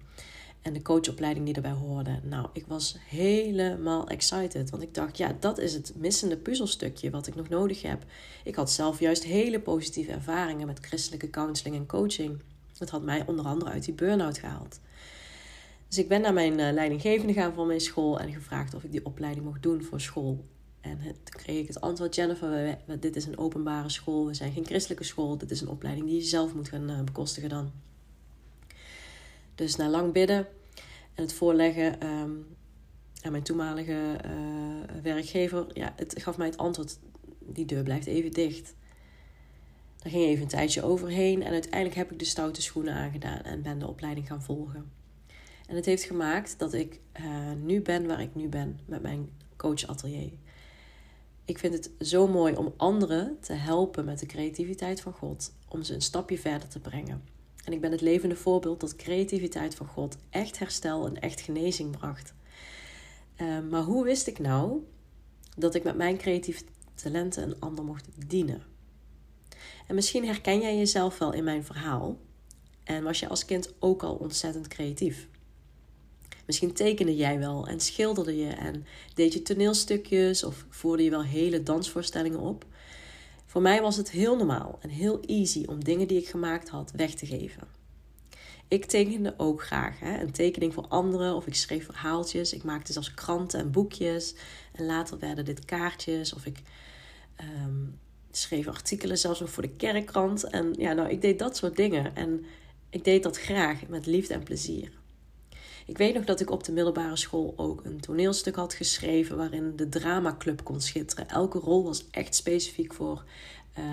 En 0.62 0.72
de 0.72 0.82
coachopleiding 0.82 1.44
die 1.44 1.54
erbij 1.54 1.70
hoorde. 1.70 2.20
Nou, 2.22 2.48
ik 2.52 2.66
was 2.66 2.96
helemaal 3.08 4.08
excited. 4.08 4.70
Want 4.70 4.82
ik 4.82 4.94
dacht, 4.94 5.16
ja, 5.16 5.36
dat 5.40 5.58
is 5.58 5.74
het 5.74 5.92
missende 5.96 6.36
puzzelstukje 6.36 7.10
wat 7.10 7.26
ik 7.26 7.34
nog 7.34 7.48
nodig 7.48 7.82
heb. 7.82 8.04
Ik 8.44 8.54
had 8.54 8.70
zelf 8.70 9.00
juist 9.00 9.24
hele 9.24 9.60
positieve 9.60 10.12
ervaringen 10.12 10.66
met 10.66 10.86
christelijke 10.86 11.30
counseling 11.30 11.76
en 11.76 11.86
coaching. 11.86 12.40
Dat 12.78 12.90
had 12.90 13.02
mij 13.02 13.26
onder 13.26 13.44
andere 13.44 13.70
uit 13.70 13.84
die 13.84 13.94
burn-out 13.94 14.38
gehaald. 14.38 14.80
Dus 15.88 15.98
ik 15.98 16.08
ben 16.08 16.20
naar 16.20 16.32
mijn 16.32 16.60
eh, 16.60 16.72
leidinggevende 16.72 17.32
gaan 17.32 17.54
van 17.54 17.66
mijn 17.66 17.80
school 17.80 18.20
en 18.20 18.32
gevraagd 18.32 18.74
of 18.74 18.84
ik 18.84 18.92
die 18.92 19.04
opleiding 19.04 19.44
mocht 19.44 19.62
doen 19.62 19.82
voor 19.82 20.00
school. 20.00 20.44
En 20.86 20.98
toen 20.98 21.40
kreeg 21.42 21.60
ik 21.60 21.66
het 21.68 21.80
antwoord, 21.80 22.14
Jennifer, 22.14 22.78
dit 23.00 23.16
is 23.16 23.26
een 23.26 23.38
openbare 23.38 23.88
school, 23.88 24.26
we 24.26 24.34
zijn 24.34 24.52
geen 24.52 24.66
christelijke 24.66 25.04
school, 25.04 25.38
dit 25.38 25.50
is 25.50 25.60
een 25.60 25.68
opleiding 25.68 26.06
die 26.06 26.16
je 26.16 26.22
zelf 26.22 26.54
moet 26.54 26.68
gaan 26.68 26.90
uh, 26.90 27.00
bekostigen 27.00 27.48
dan. 27.48 27.72
Dus 29.54 29.76
na 29.76 29.88
lang 29.88 30.12
bidden 30.12 30.46
en 31.14 31.22
het 31.22 31.32
voorleggen 31.32 32.06
um, 32.06 32.46
aan 33.22 33.30
mijn 33.30 33.42
toenmalige 33.42 34.20
uh, 34.24 35.02
werkgever, 35.02 35.66
ja, 35.72 35.92
het 35.96 36.22
gaf 36.22 36.36
mij 36.36 36.46
het 36.46 36.56
antwoord, 36.56 36.98
die 37.38 37.64
deur 37.64 37.82
blijft 37.82 38.06
even 38.06 38.32
dicht. 38.32 38.74
Daar 39.98 40.12
ging 40.12 40.24
even 40.24 40.42
een 40.42 40.48
tijdje 40.48 40.82
overheen 40.82 41.42
en 41.42 41.52
uiteindelijk 41.52 41.94
heb 41.94 42.12
ik 42.12 42.18
de 42.18 42.24
stoute 42.24 42.62
schoenen 42.62 42.94
aangedaan 42.94 43.40
en 43.40 43.62
ben 43.62 43.78
de 43.78 43.86
opleiding 43.86 44.26
gaan 44.26 44.42
volgen. 44.42 44.90
En 45.66 45.76
het 45.76 45.84
heeft 45.84 46.02
gemaakt 46.02 46.58
dat 46.58 46.72
ik 46.72 47.00
uh, 47.20 47.52
nu 47.62 47.82
ben 47.82 48.06
waar 48.06 48.20
ik 48.20 48.34
nu 48.34 48.48
ben 48.48 48.78
met 48.84 49.02
mijn 49.02 49.28
coachatelier 49.56 50.30
ik 51.46 51.58
vind 51.58 51.74
het 51.74 52.08
zo 52.08 52.28
mooi 52.28 52.54
om 52.54 52.74
anderen 52.76 53.36
te 53.40 53.52
helpen 53.52 54.04
met 54.04 54.18
de 54.18 54.26
creativiteit 54.26 55.00
van 55.00 55.12
God, 55.12 55.52
om 55.68 55.82
ze 55.82 55.94
een 55.94 56.02
stapje 56.02 56.38
verder 56.38 56.68
te 56.68 56.80
brengen. 56.80 57.22
En 57.64 57.72
ik 57.72 57.80
ben 57.80 57.90
het 57.90 58.00
levende 58.00 58.36
voorbeeld 58.36 58.80
dat 58.80 58.96
creativiteit 58.96 59.74
van 59.74 59.86
God 59.86 60.16
echt 60.30 60.58
herstel 60.58 61.06
en 61.06 61.20
echt 61.20 61.40
genezing 61.40 61.90
bracht. 61.90 62.34
Uh, 63.40 63.58
maar 63.70 63.82
hoe 63.82 64.04
wist 64.04 64.26
ik 64.26 64.38
nou 64.38 64.84
dat 65.56 65.74
ik 65.74 65.84
met 65.84 65.96
mijn 65.96 66.16
creatieve 66.16 66.64
talenten 66.94 67.42
een 67.42 67.60
ander 67.60 67.84
mocht 67.84 68.08
dienen? 68.26 68.62
En 69.86 69.94
misschien 69.94 70.26
herken 70.26 70.60
jij 70.60 70.76
jezelf 70.76 71.18
wel 71.18 71.32
in 71.32 71.44
mijn 71.44 71.64
verhaal. 71.64 72.18
En 72.84 73.02
was 73.02 73.20
je 73.20 73.28
als 73.28 73.44
kind 73.44 73.72
ook 73.78 74.02
al 74.02 74.14
ontzettend 74.14 74.68
creatief. 74.68 75.28
Misschien 76.46 76.72
tekende 76.72 77.16
jij 77.16 77.38
wel 77.38 77.66
en 77.66 77.80
schilderde 77.80 78.36
je 78.36 78.48
en 78.48 78.86
deed 79.14 79.32
je 79.32 79.42
toneelstukjes 79.42 80.44
of 80.44 80.66
voerde 80.68 81.04
je 81.04 81.10
wel 81.10 81.24
hele 81.24 81.62
dansvoorstellingen 81.62 82.40
op. 82.40 82.64
Voor 83.46 83.62
mij 83.62 83.82
was 83.82 83.96
het 83.96 84.10
heel 84.10 84.36
normaal 84.36 84.78
en 84.80 84.88
heel 84.88 85.20
easy 85.20 85.64
om 85.66 85.84
dingen 85.84 86.08
die 86.08 86.18
ik 86.18 86.28
gemaakt 86.28 86.68
had 86.68 86.92
weg 86.96 87.14
te 87.14 87.26
geven. 87.26 87.68
Ik 88.68 88.84
tekende 88.84 89.34
ook 89.36 89.62
graag. 89.62 90.00
Hè? 90.00 90.20
Een 90.20 90.32
tekening 90.32 90.74
voor 90.74 90.86
anderen 90.88 91.34
of 91.34 91.46
ik 91.46 91.54
schreef 91.54 91.84
verhaaltjes. 91.84 92.52
Ik 92.52 92.62
maakte 92.62 92.92
zelfs 92.92 93.14
kranten 93.14 93.60
en 93.60 93.70
boekjes. 93.70 94.34
En 94.72 94.86
later 94.86 95.18
werden 95.18 95.44
dit 95.44 95.64
kaartjes 95.64 96.34
of 96.34 96.46
ik 96.46 96.58
ehm, 97.36 97.84
schreef 98.30 98.68
artikelen 98.68 99.18
zelfs 99.18 99.42
ook 99.42 99.48
voor 99.48 99.62
de 99.62 99.76
kerkkrant. 99.76 100.44
En 100.44 100.74
ja, 100.78 100.92
nou, 100.92 101.08
ik 101.08 101.20
deed 101.20 101.38
dat 101.38 101.56
soort 101.56 101.76
dingen. 101.76 102.16
En 102.16 102.44
ik 102.90 103.04
deed 103.04 103.22
dat 103.22 103.38
graag 103.38 103.86
met 103.88 104.06
liefde 104.06 104.34
en 104.34 104.42
plezier. 104.42 104.90
Ik 105.86 105.98
weet 105.98 106.14
nog 106.14 106.24
dat 106.24 106.40
ik 106.40 106.50
op 106.50 106.64
de 106.64 106.72
middelbare 106.72 107.16
school 107.16 107.54
ook 107.56 107.84
een 107.84 108.00
toneelstuk 108.00 108.56
had 108.56 108.74
geschreven 108.74 109.36
waarin 109.36 109.76
de 109.76 109.88
dramaclub 109.88 110.64
kon 110.64 110.80
schitteren. 110.80 111.28
Elke 111.28 111.58
rol 111.58 111.84
was 111.84 112.10
echt 112.10 112.34
specifiek 112.34 112.94
voor 112.94 113.24
uh, 113.78 113.84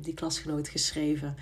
die 0.00 0.14
klasgenoot 0.14 0.68
geschreven. 0.68 1.36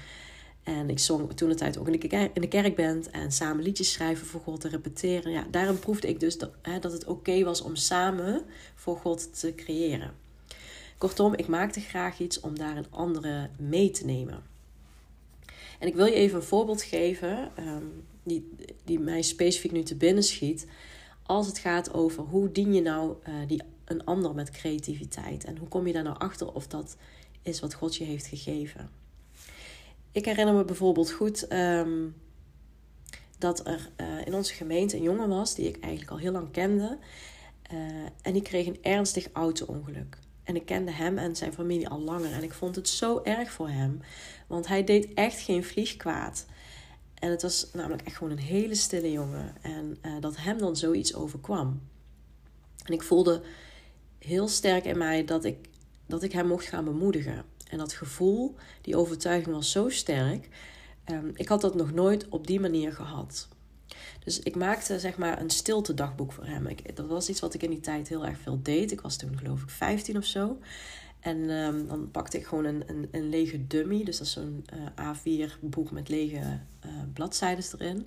En 0.63 0.91
ik 0.91 0.99
zong 0.99 1.33
toen 1.33 1.49
de 1.49 1.55
tijd 1.55 1.79
ook 1.79 1.89
in 1.89 2.01
de, 2.01 2.31
in 2.35 2.41
de 2.41 3.09
en 3.11 3.33
samen 3.33 3.63
liedjes 3.63 3.93
schrijven 3.93 4.27
voor 4.27 4.41
God 4.41 4.61
te 4.61 4.69
repeteren. 4.69 5.33
Ja, 5.33 5.47
daarin 5.51 5.79
proefde 5.79 6.09
ik 6.09 6.21
dus 6.21 6.39
dat, 6.39 6.51
hè, 6.63 6.79
dat 6.79 6.93
het 6.93 7.05
oké 7.05 7.45
was 7.45 7.63
om 7.63 7.77
samen 7.77 8.45
voor 8.75 8.97
God 8.97 9.41
te 9.41 9.55
creëren. 9.55 10.15
Kortom, 10.99 11.35
ik 11.35 11.47
maakte 11.47 11.81
graag 11.81 12.19
iets 12.19 12.41
om 12.41 12.59
daar 12.59 12.77
een 12.77 12.91
andere 12.91 13.51
mee 13.57 13.91
te 13.91 14.05
nemen. 14.05 14.43
En 15.79 15.89
ik 15.89 15.95
wil 15.95 16.07
je 16.07 16.15
even 16.15 16.37
een 16.37 16.43
voorbeeld 16.43 16.83
geven. 16.83 17.51
Um, 17.59 18.05
die, 18.31 18.75
die 18.85 18.99
mij 18.99 19.23
specifiek 19.23 19.73
nu 19.73 19.83
te 19.83 19.97
binnen 19.97 20.23
schiet. 20.23 20.67
Als 21.23 21.47
het 21.47 21.59
gaat 21.59 21.95
over 21.95 22.23
hoe 22.23 22.53
dien 22.53 22.75
je 22.75 22.83
nou 22.83 23.17
uh, 23.29 23.35
die, 23.47 23.63
een 23.85 24.05
ander 24.05 24.35
met 24.35 24.51
creativiteit. 24.51 25.45
En 25.45 25.57
hoe 25.57 25.69
kom 25.69 25.87
je 25.87 25.93
daar 25.93 26.03
nou 26.03 26.19
achter 26.19 26.53
of 26.53 26.67
dat 26.67 26.97
is 27.43 27.61
wat 27.61 27.75
God 27.75 27.97
je 27.97 28.05
heeft 28.05 28.27
gegeven. 28.27 28.91
Ik 30.13 30.25
herinner 30.25 30.55
me 30.55 30.65
bijvoorbeeld 30.65 31.11
goed 31.11 31.53
um, 31.53 32.15
dat 33.39 33.67
er 33.67 33.91
uh, 33.97 34.27
in 34.27 34.35
onze 34.35 34.55
gemeente 34.55 34.97
een 34.97 35.03
jongen 35.03 35.29
was 35.29 35.55
die 35.55 35.69
ik 35.69 35.81
eigenlijk 35.81 36.13
al 36.13 36.19
heel 36.19 36.33
lang 36.33 36.51
kende. 36.51 36.99
Uh, 37.73 37.79
en 38.23 38.33
die 38.33 38.43
kreeg 38.43 38.67
een 38.67 38.83
ernstig 38.83 39.29
auto-ongeluk. 39.33 40.19
En 40.45 40.57
ik 40.57 40.67
kende 40.67 40.91
hem 40.91 41.19
en 41.19 41.37
zijn 41.37 41.53
familie 41.53 41.89
al 41.89 42.01
langer. 42.01 42.33
En 42.33 42.43
ik 42.43 42.53
vond 42.53 42.77
het 42.77 42.89
zo 42.89 43.21
erg 43.23 43.53
voor 43.53 43.69
hem. 43.69 44.01
Want 44.47 44.67
hij 44.67 44.85
deed 44.85 45.15
echt 45.15 45.41
geen 45.41 45.65
vlieg 45.65 45.97
kwaad. 45.97 46.47
En 47.21 47.31
het 47.31 47.43
was 47.43 47.69
namelijk 47.73 48.03
echt 48.03 48.17
gewoon 48.17 48.33
een 48.33 48.45
hele 48.45 48.75
stille 48.75 49.13
jongen. 49.13 49.55
En 49.61 49.99
uh, 50.07 50.13
dat 50.21 50.37
hem 50.37 50.59
dan 50.59 50.77
zoiets 50.77 51.15
overkwam. 51.15 51.81
En 52.85 52.93
ik 52.93 53.03
voelde 53.03 53.43
heel 54.19 54.49
sterk 54.49 54.85
in 54.85 54.99
mij 54.99 55.25
dat 55.25 55.45
ik, 55.45 55.69
dat 56.07 56.23
ik 56.23 56.33
hem 56.33 56.47
mocht 56.47 56.67
gaan 56.67 56.85
bemoedigen. 56.85 57.45
En 57.69 57.79
dat 57.79 57.93
gevoel, 57.93 58.55
die 58.81 58.97
overtuiging 58.97 59.55
was 59.55 59.71
zo 59.71 59.89
sterk. 59.89 60.49
Um, 61.11 61.31
ik 61.35 61.49
had 61.49 61.61
dat 61.61 61.75
nog 61.75 61.93
nooit 61.93 62.29
op 62.29 62.47
die 62.47 62.61
manier 62.61 62.93
gehad. 62.93 63.49
Dus 64.25 64.41
ik 64.41 64.57
maakte 64.57 64.99
zeg 64.99 65.17
maar 65.17 65.41
een 65.41 65.51
stilte 65.51 65.95
dagboek 65.95 66.33
voor 66.33 66.47
hem. 66.47 66.67
Dat 66.95 67.07
was 67.07 67.29
iets 67.29 67.41
wat 67.41 67.55
ik 67.55 67.63
in 67.63 67.71
die 67.71 67.81
tijd 67.81 68.09
heel 68.09 68.27
erg 68.27 68.39
veel 68.39 68.61
deed. 68.63 68.93
Ik 68.93 69.01
was 69.01 69.17
toen 69.17 69.39
geloof 69.39 69.63
ik 69.63 69.71
15 69.71 70.17
of 70.17 70.25
zo. 70.25 70.59
En 71.21 71.51
um, 71.51 71.87
dan 71.87 72.11
pakte 72.11 72.39
ik 72.39 72.47
gewoon 72.47 72.65
een, 72.65 72.83
een, 72.87 73.09
een, 73.11 73.29
lege 73.29 73.67
dummy. 73.67 74.05
Dus 74.05 74.19
dat 74.19 74.27
is 74.27 74.33
zo'n 74.33 74.65
uh, 74.99 75.49
A4 75.49 75.61
boek 75.61 75.91
met 75.91 76.09
lege 76.09 76.37
uh, 76.37 76.93
bladzijden 77.13 77.65
erin. 77.79 78.07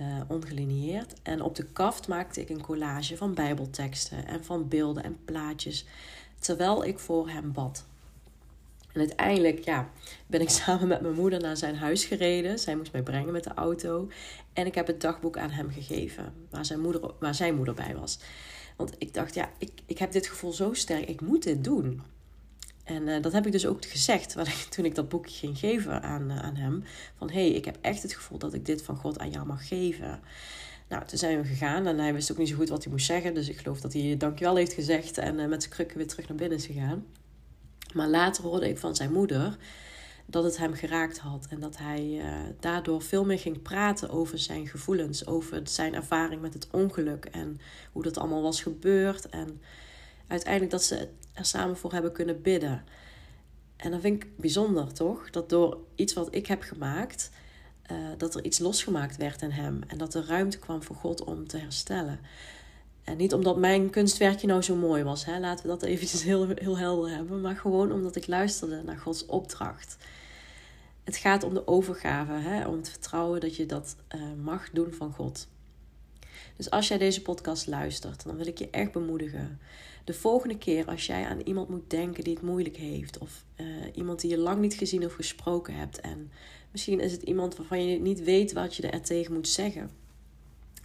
Uh, 0.00 0.20
ongelineerd. 0.28 1.14
En 1.22 1.42
op 1.42 1.54
de 1.54 1.64
kaft 1.64 2.08
maakte 2.08 2.40
ik 2.40 2.48
een 2.48 2.62
collage 2.62 3.16
van 3.16 3.34
bijbelteksten 3.34 4.26
en 4.26 4.44
van 4.44 4.68
beelden 4.68 5.02
en 5.02 5.18
plaatjes. 5.24 5.86
Terwijl 6.38 6.84
ik 6.84 6.98
voor 6.98 7.28
hem 7.28 7.52
bad. 7.52 7.84
En 8.92 9.00
uiteindelijk 9.00 9.64
ja, 9.64 9.90
ben 10.26 10.40
ik 10.40 10.50
samen 10.64 10.88
met 10.88 11.00
mijn 11.00 11.14
moeder 11.14 11.40
naar 11.40 11.56
zijn 11.56 11.76
huis 11.76 12.04
gereden. 12.04 12.58
Zij 12.58 12.76
moest 12.76 12.92
mij 12.92 13.02
brengen 13.02 13.32
met 13.32 13.44
de 13.44 13.54
auto. 13.54 14.08
En 14.52 14.66
ik 14.66 14.74
heb 14.74 14.86
het 14.86 15.00
dagboek 15.00 15.38
aan 15.38 15.50
hem 15.50 15.70
gegeven, 15.70 16.32
waar 16.50 16.64
zijn 16.64 16.80
moeder, 16.80 17.10
waar 17.18 17.34
zijn 17.34 17.54
moeder 17.54 17.74
bij 17.74 17.96
was. 17.96 18.18
Want 18.76 18.94
ik 18.98 19.14
dacht, 19.14 19.34
ja, 19.34 19.50
ik, 19.58 19.70
ik 19.86 19.98
heb 19.98 20.12
dit 20.12 20.26
gevoel 20.26 20.52
zo 20.52 20.72
sterk, 20.72 21.08
ik 21.08 21.20
moet 21.20 21.42
dit 21.42 21.64
doen. 21.64 22.02
En 22.84 23.08
uh, 23.08 23.22
dat 23.22 23.32
heb 23.32 23.46
ik 23.46 23.52
dus 23.52 23.66
ook 23.66 23.84
gezegd 23.84 24.36
toen 24.70 24.84
ik 24.84 24.94
dat 24.94 25.08
boekje 25.08 25.34
ging 25.34 25.58
geven 25.58 26.02
aan, 26.02 26.30
uh, 26.30 26.38
aan 26.38 26.56
hem. 26.56 26.84
Van 27.16 27.30
hé, 27.30 27.46
hey, 27.46 27.50
ik 27.50 27.64
heb 27.64 27.78
echt 27.80 28.02
het 28.02 28.14
gevoel 28.14 28.38
dat 28.38 28.54
ik 28.54 28.66
dit 28.66 28.82
van 28.82 28.96
God 28.96 29.18
aan 29.18 29.30
jou 29.30 29.46
mag 29.46 29.68
geven. 29.68 30.20
Nou, 30.88 31.04
toen 31.06 31.18
zijn 31.18 31.40
we 31.40 31.46
gegaan 31.46 31.86
en 31.86 31.98
hij 31.98 32.14
wist 32.14 32.32
ook 32.32 32.38
niet 32.38 32.48
zo 32.48 32.56
goed 32.56 32.68
wat 32.68 32.82
hij 32.82 32.92
moest 32.92 33.06
zeggen. 33.06 33.34
Dus 33.34 33.48
ik 33.48 33.58
geloof 33.58 33.80
dat 33.80 33.92
hij 33.92 34.16
dankjewel 34.18 34.56
heeft 34.56 34.72
gezegd 34.72 35.18
en 35.18 35.38
uh, 35.38 35.46
met 35.46 35.62
zijn 35.62 35.74
krukken 35.74 35.96
weer 35.96 36.06
terug 36.06 36.28
naar 36.28 36.36
binnen 36.36 36.58
is 36.58 36.66
gegaan. 36.66 37.04
Maar 37.94 38.08
later 38.08 38.44
hoorde 38.44 38.68
ik 38.68 38.78
van 38.78 38.96
zijn 38.96 39.12
moeder 39.12 39.56
dat 40.26 40.44
het 40.44 40.56
hem 40.56 40.74
geraakt 40.74 41.18
had. 41.18 41.46
En 41.50 41.60
dat 41.60 41.76
hij 41.78 42.20
daardoor 42.60 43.02
veel 43.02 43.24
meer 43.24 43.38
ging 43.38 43.62
praten 43.62 44.10
over 44.10 44.38
zijn 44.38 44.66
gevoelens. 44.66 45.26
Over 45.26 45.60
zijn 45.64 45.94
ervaring 45.94 46.40
met 46.40 46.54
het 46.54 46.68
ongeluk 46.70 47.24
en 47.24 47.60
hoe 47.92 48.02
dat 48.02 48.18
allemaal 48.18 48.42
was 48.42 48.62
gebeurd. 48.62 49.28
En 49.28 49.60
uiteindelijk 50.26 50.72
dat 50.72 50.84
ze 50.84 51.08
er 51.34 51.44
samen 51.44 51.76
voor 51.76 51.92
hebben 51.92 52.12
kunnen 52.12 52.42
bidden. 52.42 52.84
En 53.76 53.90
dat 53.90 54.00
vind 54.00 54.22
ik 54.22 54.36
bijzonder, 54.36 54.92
toch? 54.92 55.30
Dat 55.30 55.48
door 55.48 55.78
iets 55.94 56.12
wat 56.12 56.34
ik 56.34 56.46
heb 56.46 56.62
gemaakt, 56.62 57.30
uh, 57.92 57.98
dat 58.18 58.34
er 58.34 58.44
iets 58.44 58.58
losgemaakt 58.58 59.16
werd 59.16 59.42
in 59.42 59.50
hem. 59.50 59.80
En 59.86 59.98
dat 59.98 60.14
er 60.14 60.26
ruimte 60.26 60.58
kwam 60.58 60.82
voor 60.82 60.96
God 60.96 61.24
om 61.24 61.46
te 61.46 61.58
herstellen. 61.58 62.20
En 63.04 63.16
niet 63.16 63.34
omdat 63.34 63.56
mijn 63.56 63.90
kunstwerkje 63.90 64.46
nou 64.46 64.62
zo 64.62 64.76
mooi 64.76 65.02
was, 65.02 65.24
hè? 65.24 65.38
laten 65.38 65.64
we 65.64 65.70
dat 65.70 65.82
eventjes 65.82 66.22
heel, 66.22 66.48
heel 66.54 66.78
helder 66.78 67.10
hebben. 67.10 67.40
Maar 67.40 67.56
gewoon 67.56 67.92
omdat 67.92 68.16
ik 68.16 68.26
luisterde 68.26 68.82
naar 68.82 68.98
Gods 68.98 69.26
opdracht. 69.26 69.96
Het 71.04 71.16
gaat 71.16 71.42
om 71.42 71.54
de 71.54 71.66
overgave, 71.66 72.32
hè? 72.32 72.68
om 72.68 72.76
het 72.76 72.88
vertrouwen 72.88 73.40
dat 73.40 73.56
je 73.56 73.66
dat 73.66 73.96
uh, 74.14 74.22
mag 74.42 74.70
doen 74.70 74.92
van 74.92 75.12
God. 75.12 75.48
Dus 76.56 76.70
als 76.70 76.88
jij 76.88 76.98
deze 76.98 77.22
podcast 77.22 77.66
luistert, 77.66 78.24
dan 78.24 78.36
wil 78.36 78.46
ik 78.46 78.58
je 78.58 78.70
echt 78.70 78.92
bemoedigen 78.92 79.58
de 80.04 80.14
volgende 80.14 80.58
keer 80.58 80.86
als 80.86 81.06
jij 81.06 81.26
aan 81.26 81.40
iemand 81.40 81.68
moet 81.68 81.90
denken 81.90 82.24
die 82.24 82.34
het 82.34 82.42
moeilijk 82.42 82.76
heeft, 82.76 83.18
of 83.18 83.44
uh, 83.56 83.66
iemand 83.94 84.20
die 84.20 84.30
je 84.30 84.38
lang 84.38 84.60
niet 84.60 84.74
gezien 84.74 85.04
of 85.04 85.14
gesproken 85.14 85.74
hebt, 85.74 86.00
en 86.00 86.30
misschien 86.70 87.00
is 87.00 87.12
het 87.12 87.22
iemand 87.22 87.56
waarvan 87.56 87.86
je 87.86 88.00
niet 88.00 88.24
weet 88.24 88.52
wat 88.52 88.76
je 88.76 88.90
er 88.90 89.00
tegen 89.00 89.34
moet 89.34 89.48
zeggen, 89.48 89.90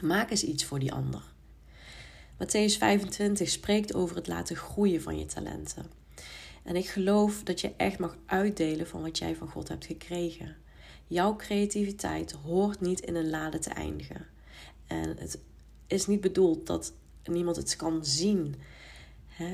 maak 0.02 0.30
eens 0.30 0.44
iets 0.44 0.66
voor 0.66 0.80
die 0.80 0.94
ander. 0.94 1.22
Matthäus 2.44 2.78
25 2.78 3.50
spreekt 3.50 3.94
over 3.94 4.16
het 4.16 4.28
laten 4.28 4.56
groeien 4.56 5.02
van 5.02 5.20
je 5.20 5.26
talenten. 5.26 5.86
En 6.64 6.76
ik 6.76 6.88
geloof 6.88 7.44
dat 7.44 7.62
je 7.62 7.74
echt 7.78 8.00
mag 8.00 8.18
uitdelen 8.26 8.88
van 8.88 9.02
wat 9.02 9.18
jij 9.18 9.36
van 9.36 9.48
God 9.48 9.68
hebt 9.68 9.86
gekregen. 9.86 10.56
Jouw 11.08 11.36
creativiteit 11.36 12.32
hoort 12.32 12.82
niet 12.82 13.00
in 13.00 13.16
een 13.16 13.30
lade 13.30 13.60
te 13.60 13.70
eindigen. 13.70 14.26
En 14.90 15.18
het 15.18 15.40
is 15.88 16.08
niet 16.08 16.22
bedoeld 16.22 16.68
dat 16.68 16.94
niemand 17.24 17.56
het 17.56 17.76
kan 17.76 18.06
zien 18.06 18.56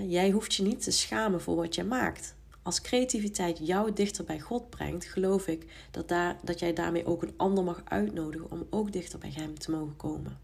jij 0.07 0.31
hoeft 0.31 0.53
je 0.53 0.63
niet 0.63 0.83
te 0.83 0.91
schamen 0.91 1.41
voor 1.41 1.55
wat 1.55 1.75
je 1.75 1.83
maakt. 1.83 2.35
Als 2.61 2.81
creativiteit 2.81 3.59
jou 3.61 3.93
dichter 3.93 4.23
bij 4.23 4.39
God 4.39 4.69
brengt, 4.69 5.05
geloof 5.05 5.47
ik 5.47 5.65
dat, 5.91 6.07
daar, 6.07 6.37
dat 6.43 6.59
jij 6.59 6.73
daarmee 6.73 7.05
ook 7.05 7.21
een 7.21 7.33
ander 7.37 7.63
mag 7.63 7.81
uitnodigen 7.83 8.51
om 8.51 8.67
ook 8.69 8.91
dichter 8.91 9.19
bij 9.19 9.31
Hem 9.35 9.59
te 9.59 9.71
mogen 9.71 9.95
komen. 9.95 10.39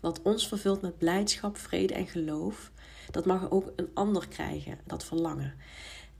Wat 0.00 0.22
ons 0.22 0.48
vervult 0.48 0.80
met 0.80 0.98
blijdschap, 0.98 1.56
vrede 1.56 1.94
en 1.94 2.06
geloof, 2.06 2.70
dat 3.10 3.24
mag 3.24 3.50
ook 3.50 3.72
een 3.76 3.90
ander 3.94 4.28
krijgen, 4.28 4.78
dat 4.86 5.04
verlangen. 5.04 5.54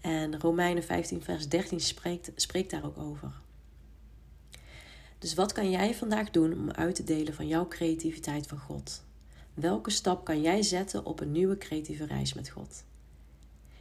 En 0.01 0.41
Romeinen 0.41 0.83
15, 0.83 1.23
vers 1.23 1.49
13 1.49 1.81
spreekt, 1.81 2.31
spreekt 2.35 2.71
daar 2.71 2.85
ook 2.85 2.99
over. 2.99 3.33
Dus 5.25 5.35
wat 5.35 5.53
kan 5.53 5.71
jij 5.71 5.95
vandaag 5.95 6.31
doen 6.31 6.53
om 6.53 6.71
uit 6.71 6.95
te 6.95 7.05
delen 7.05 7.35
van 7.35 7.47
jouw 7.47 7.69
creativiteit 7.69 8.47
van 8.47 8.59
God? 8.59 9.03
Welke 9.55 9.91
stap 9.91 10.25
kan 10.25 10.41
jij 10.41 10.63
zetten 10.63 11.05
op 11.05 11.21
een 11.21 11.33
nieuwe 11.33 11.59
creatieve 11.59 12.07
reis 12.07 12.35
met 12.35 12.49
God? 12.49 12.85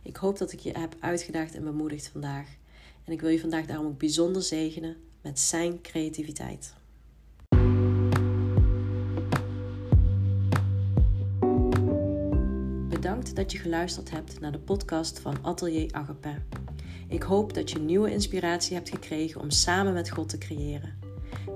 Ik 0.01 0.15
hoop 0.15 0.37
dat 0.37 0.51
ik 0.51 0.59
je 0.59 0.71
heb 0.71 0.95
uitgedaagd 0.99 1.55
en 1.55 1.63
bemoedigd 1.63 2.07
vandaag. 2.07 2.47
En 3.03 3.13
ik 3.13 3.21
wil 3.21 3.29
je 3.29 3.39
vandaag 3.39 3.65
daarom 3.65 3.85
ook 3.85 3.97
bijzonder 3.97 4.41
zegenen 4.41 4.97
met 5.21 5.39
zijn 5.39 5.81
creativiteit. 5.81 6.73
Bedankt 12.89 13.35
dat 13.35 13.51
je 13.51 13.57
geluisterd 13.57 14.11
hebt 14.11 14.39
naar 14.39 14.51
de 14.51 14.59
podcast 14.59 15.19
van 15.19 15.37
Atelier 15.41 15.91
Agape. 15.91 16.41
Ik 17.07 17.23
hoop 17.23 17.53
dat 17.53 17.71
je 17.71 17.79
nieuwe 17.79 18.11
inspiratie 18.11 18.75
hebt 18.75 18.89
gekregen 18.89 19.41
om 19.41 19.49
samen 19.49 19.93
met 19.93 20.09
God 20.09 20.29
te 20.29 20.37
creëren. 20.37 21.02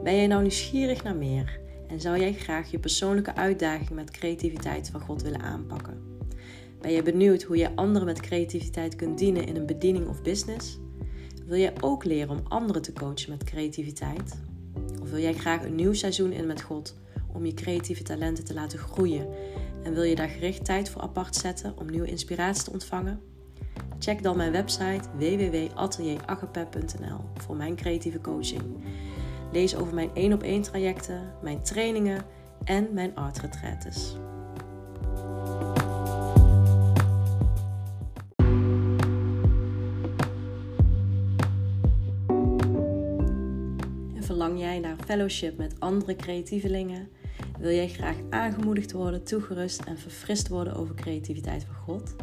Ben 0.07 0.15
je 0.15 0.27
nou 0.27 0.41
nieuwsgierig 0.41 1.03
naar 1.03 1.15
meer? 1.15 1.59
En 1.87 2.01
zou 2.01 2.19
jij 2.19 2.33
graag 2.33 2.71
je 2.71 2.79
persoonlijke 2.79 3.35
uitdaging 3.35 3.89
met 3.89 4.11
creativiteit 4.11 4.89
van 4.89 5.01
God 5.01 5.21
willen 5.21 5.41
aanpakken? 5.41 6.01
Ben 6.81 6.91
je 6.91 7.01
benieuwd 7.01 7.43
hoe 7.43 7.57
je 7.57 7.75
anderen 7.75 8.05
met 8.05 8.19
creativiteit 8.19 8.95
kunt 8.95 9.17
dienen 9.17 9.47
in 9.47 9.55
een 9.55 9.65
bediening 9.65 10.07
of 10.07 10.21
business? 10.21 10.79
Wil 11.45 11.57
jij 11.57 11.73
ook 11.81 12.03
leren 12.03 12.29
om 12.29 12.41
anderen 12.47 12.81
te 12.81 12.93
coachen 12.93 13.29
met 13.29 13.43
creativiteit? 13.43 14.41
Of 15.01 15.09
wil 15.09 15.19
jij 15.19 15.33
graag 15.33 15.63
een 15.63 15.75
nieuw 15.75 15.93
seizoen 15.93 16.31
in 16.31 16.47
met 16.47 16.61
God 16.61 16.95
om 17.33 17.45
je 17.45 17.53
creatieve 17.53 18.03
talenten 18.03 18.45
te 18.45 18.53
laten 18.53 18.79
groeien? 18.79 19.27
En 19.83 19.93
wil 19.93 20.03
je 20.03 20.15
daar 20.15 20.29
gericht 20.29 20.65
tijd 20.65 20.89
voor 20.89 21.01
apart 21.01 21.35
zetten 21.35 21.77
om 21.77 21.89
nieuwe 21.89 22.07
inspiratie 22.07 22.63
te 22.63 22.71
ontvangen? 22.71 23.21
Check 23.99 24.23
dan 24.23 24.37
mijn 24.37 24.51
website 24.51 25.09
www.atelieragape.nl 25.17 27.19
voor 27.35 27.55
mijn 27.55 27.75
creatieve 27.75 28.21
coaching. 28.21 28.63
Lees 29.57 29.75
over 29.75 29.93
mijn 29.93 30.09
1 30.13 30.33
op 30.33 30.43
1 30.43 30.61
trajecten, 30.61 31.33
mijn 31.41 31.63
trainingen 31.63 32.25
en 32.63 32.93
mijn 32.93 33.15
art 33.15 33.39
retraites. 33.39 34.15
verlang 44.19 44.59
jij 44.59 44.79
naar 44.79 44.95
fellowship 45.05 45.57
met 45.57 45.79
andere 45.79 46.15
creatievelingen? 46.15 47.09
Wil 47.59 47.71
jij 47.71 47.87
graag 47.87 48.15
aangemoedigd 48.29 48.91
worden, 48.91 49.23
toegerust 49.23 49.81
en 49.81 49.97
verfrist 49.97 50.47
worden 50.47 50.75
over 50.75 50.95
creativiteit 50.95 51.63
van 51.63 51.75
God? 51.75 52.15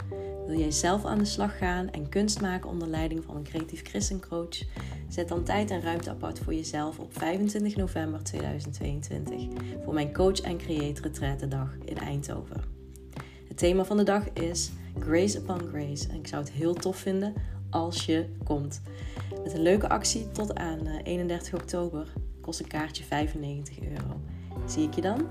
Wil 0.47 0.59
jij 0.59 0.71
zelf 0.71 1.05
aan 1.05 1.19
de 1.19 1.25
slag 1.25 1.59
gaan 1.59 1.91
en 1.91 2.09
kunst 2.09 2.41
maken 2.41 2.71
onder 2.71 2.89
leiding 2.89 3.25
van 3.25 3.37
een 3.37 3.43
creatief 3.43 3.83
christencoach? 3.83 4.59
Zet 5.15 5.29
dan 5.29 5.43
tijd 5.43 5.71
en 5.71 5.81
ruimte 5.81 6.11
apart 6.11 6.39
voor 6.39 6.55
jezelf 6.55 6.99
op 6.99 7.19
25 7.19 7.77
november 7.77 8.23
2022 8.23 9.47
voor 9.85 9.95
mijn 9.95 10.13
Coach 10.13 10.41
en 10.41 10.57
Create 10.57 11.49
dag 11.49 11.77
in 11.85 11.97
Eindhoven. 11.97 12.63
Het 13.49 13.59
thema 13.59 13.85
van 13.85 13.97
de 13.97 14.03
dag 14.03 14.33
is 14.33 14.71
Grace 14.99 15.39
Upon 15.39 15.61
Grace 15.69 16.09
en 16.09 16.15
ik 16.15 16.27
zou 16.27 16.43
het 16.43 16.53
heel 16.53 16.75
tof 16.75 16.97
vinden 16.97 17.35
als 17.71 18.07
je 18.07 18.27
komt. 18.45 18.81
Met 19.45 19.53
een 19.53 19.63
leuke 19.63 19.89
actie 19.89 20.31
tot 20.31 20.55
aan 20.55 20.87
31 20.87 21.53
eh, 21.53 21.61
oktober 21.61 22.13
kost 22.41 22.61
een 22.61 22.67
kaartje 22.67 23.05
95 23.05 23.81
euro. 23.81 24.21
Zie 24.67 24.83
ik 24.83 24.95
je 24.95 25.01
dan? 25.01 25.27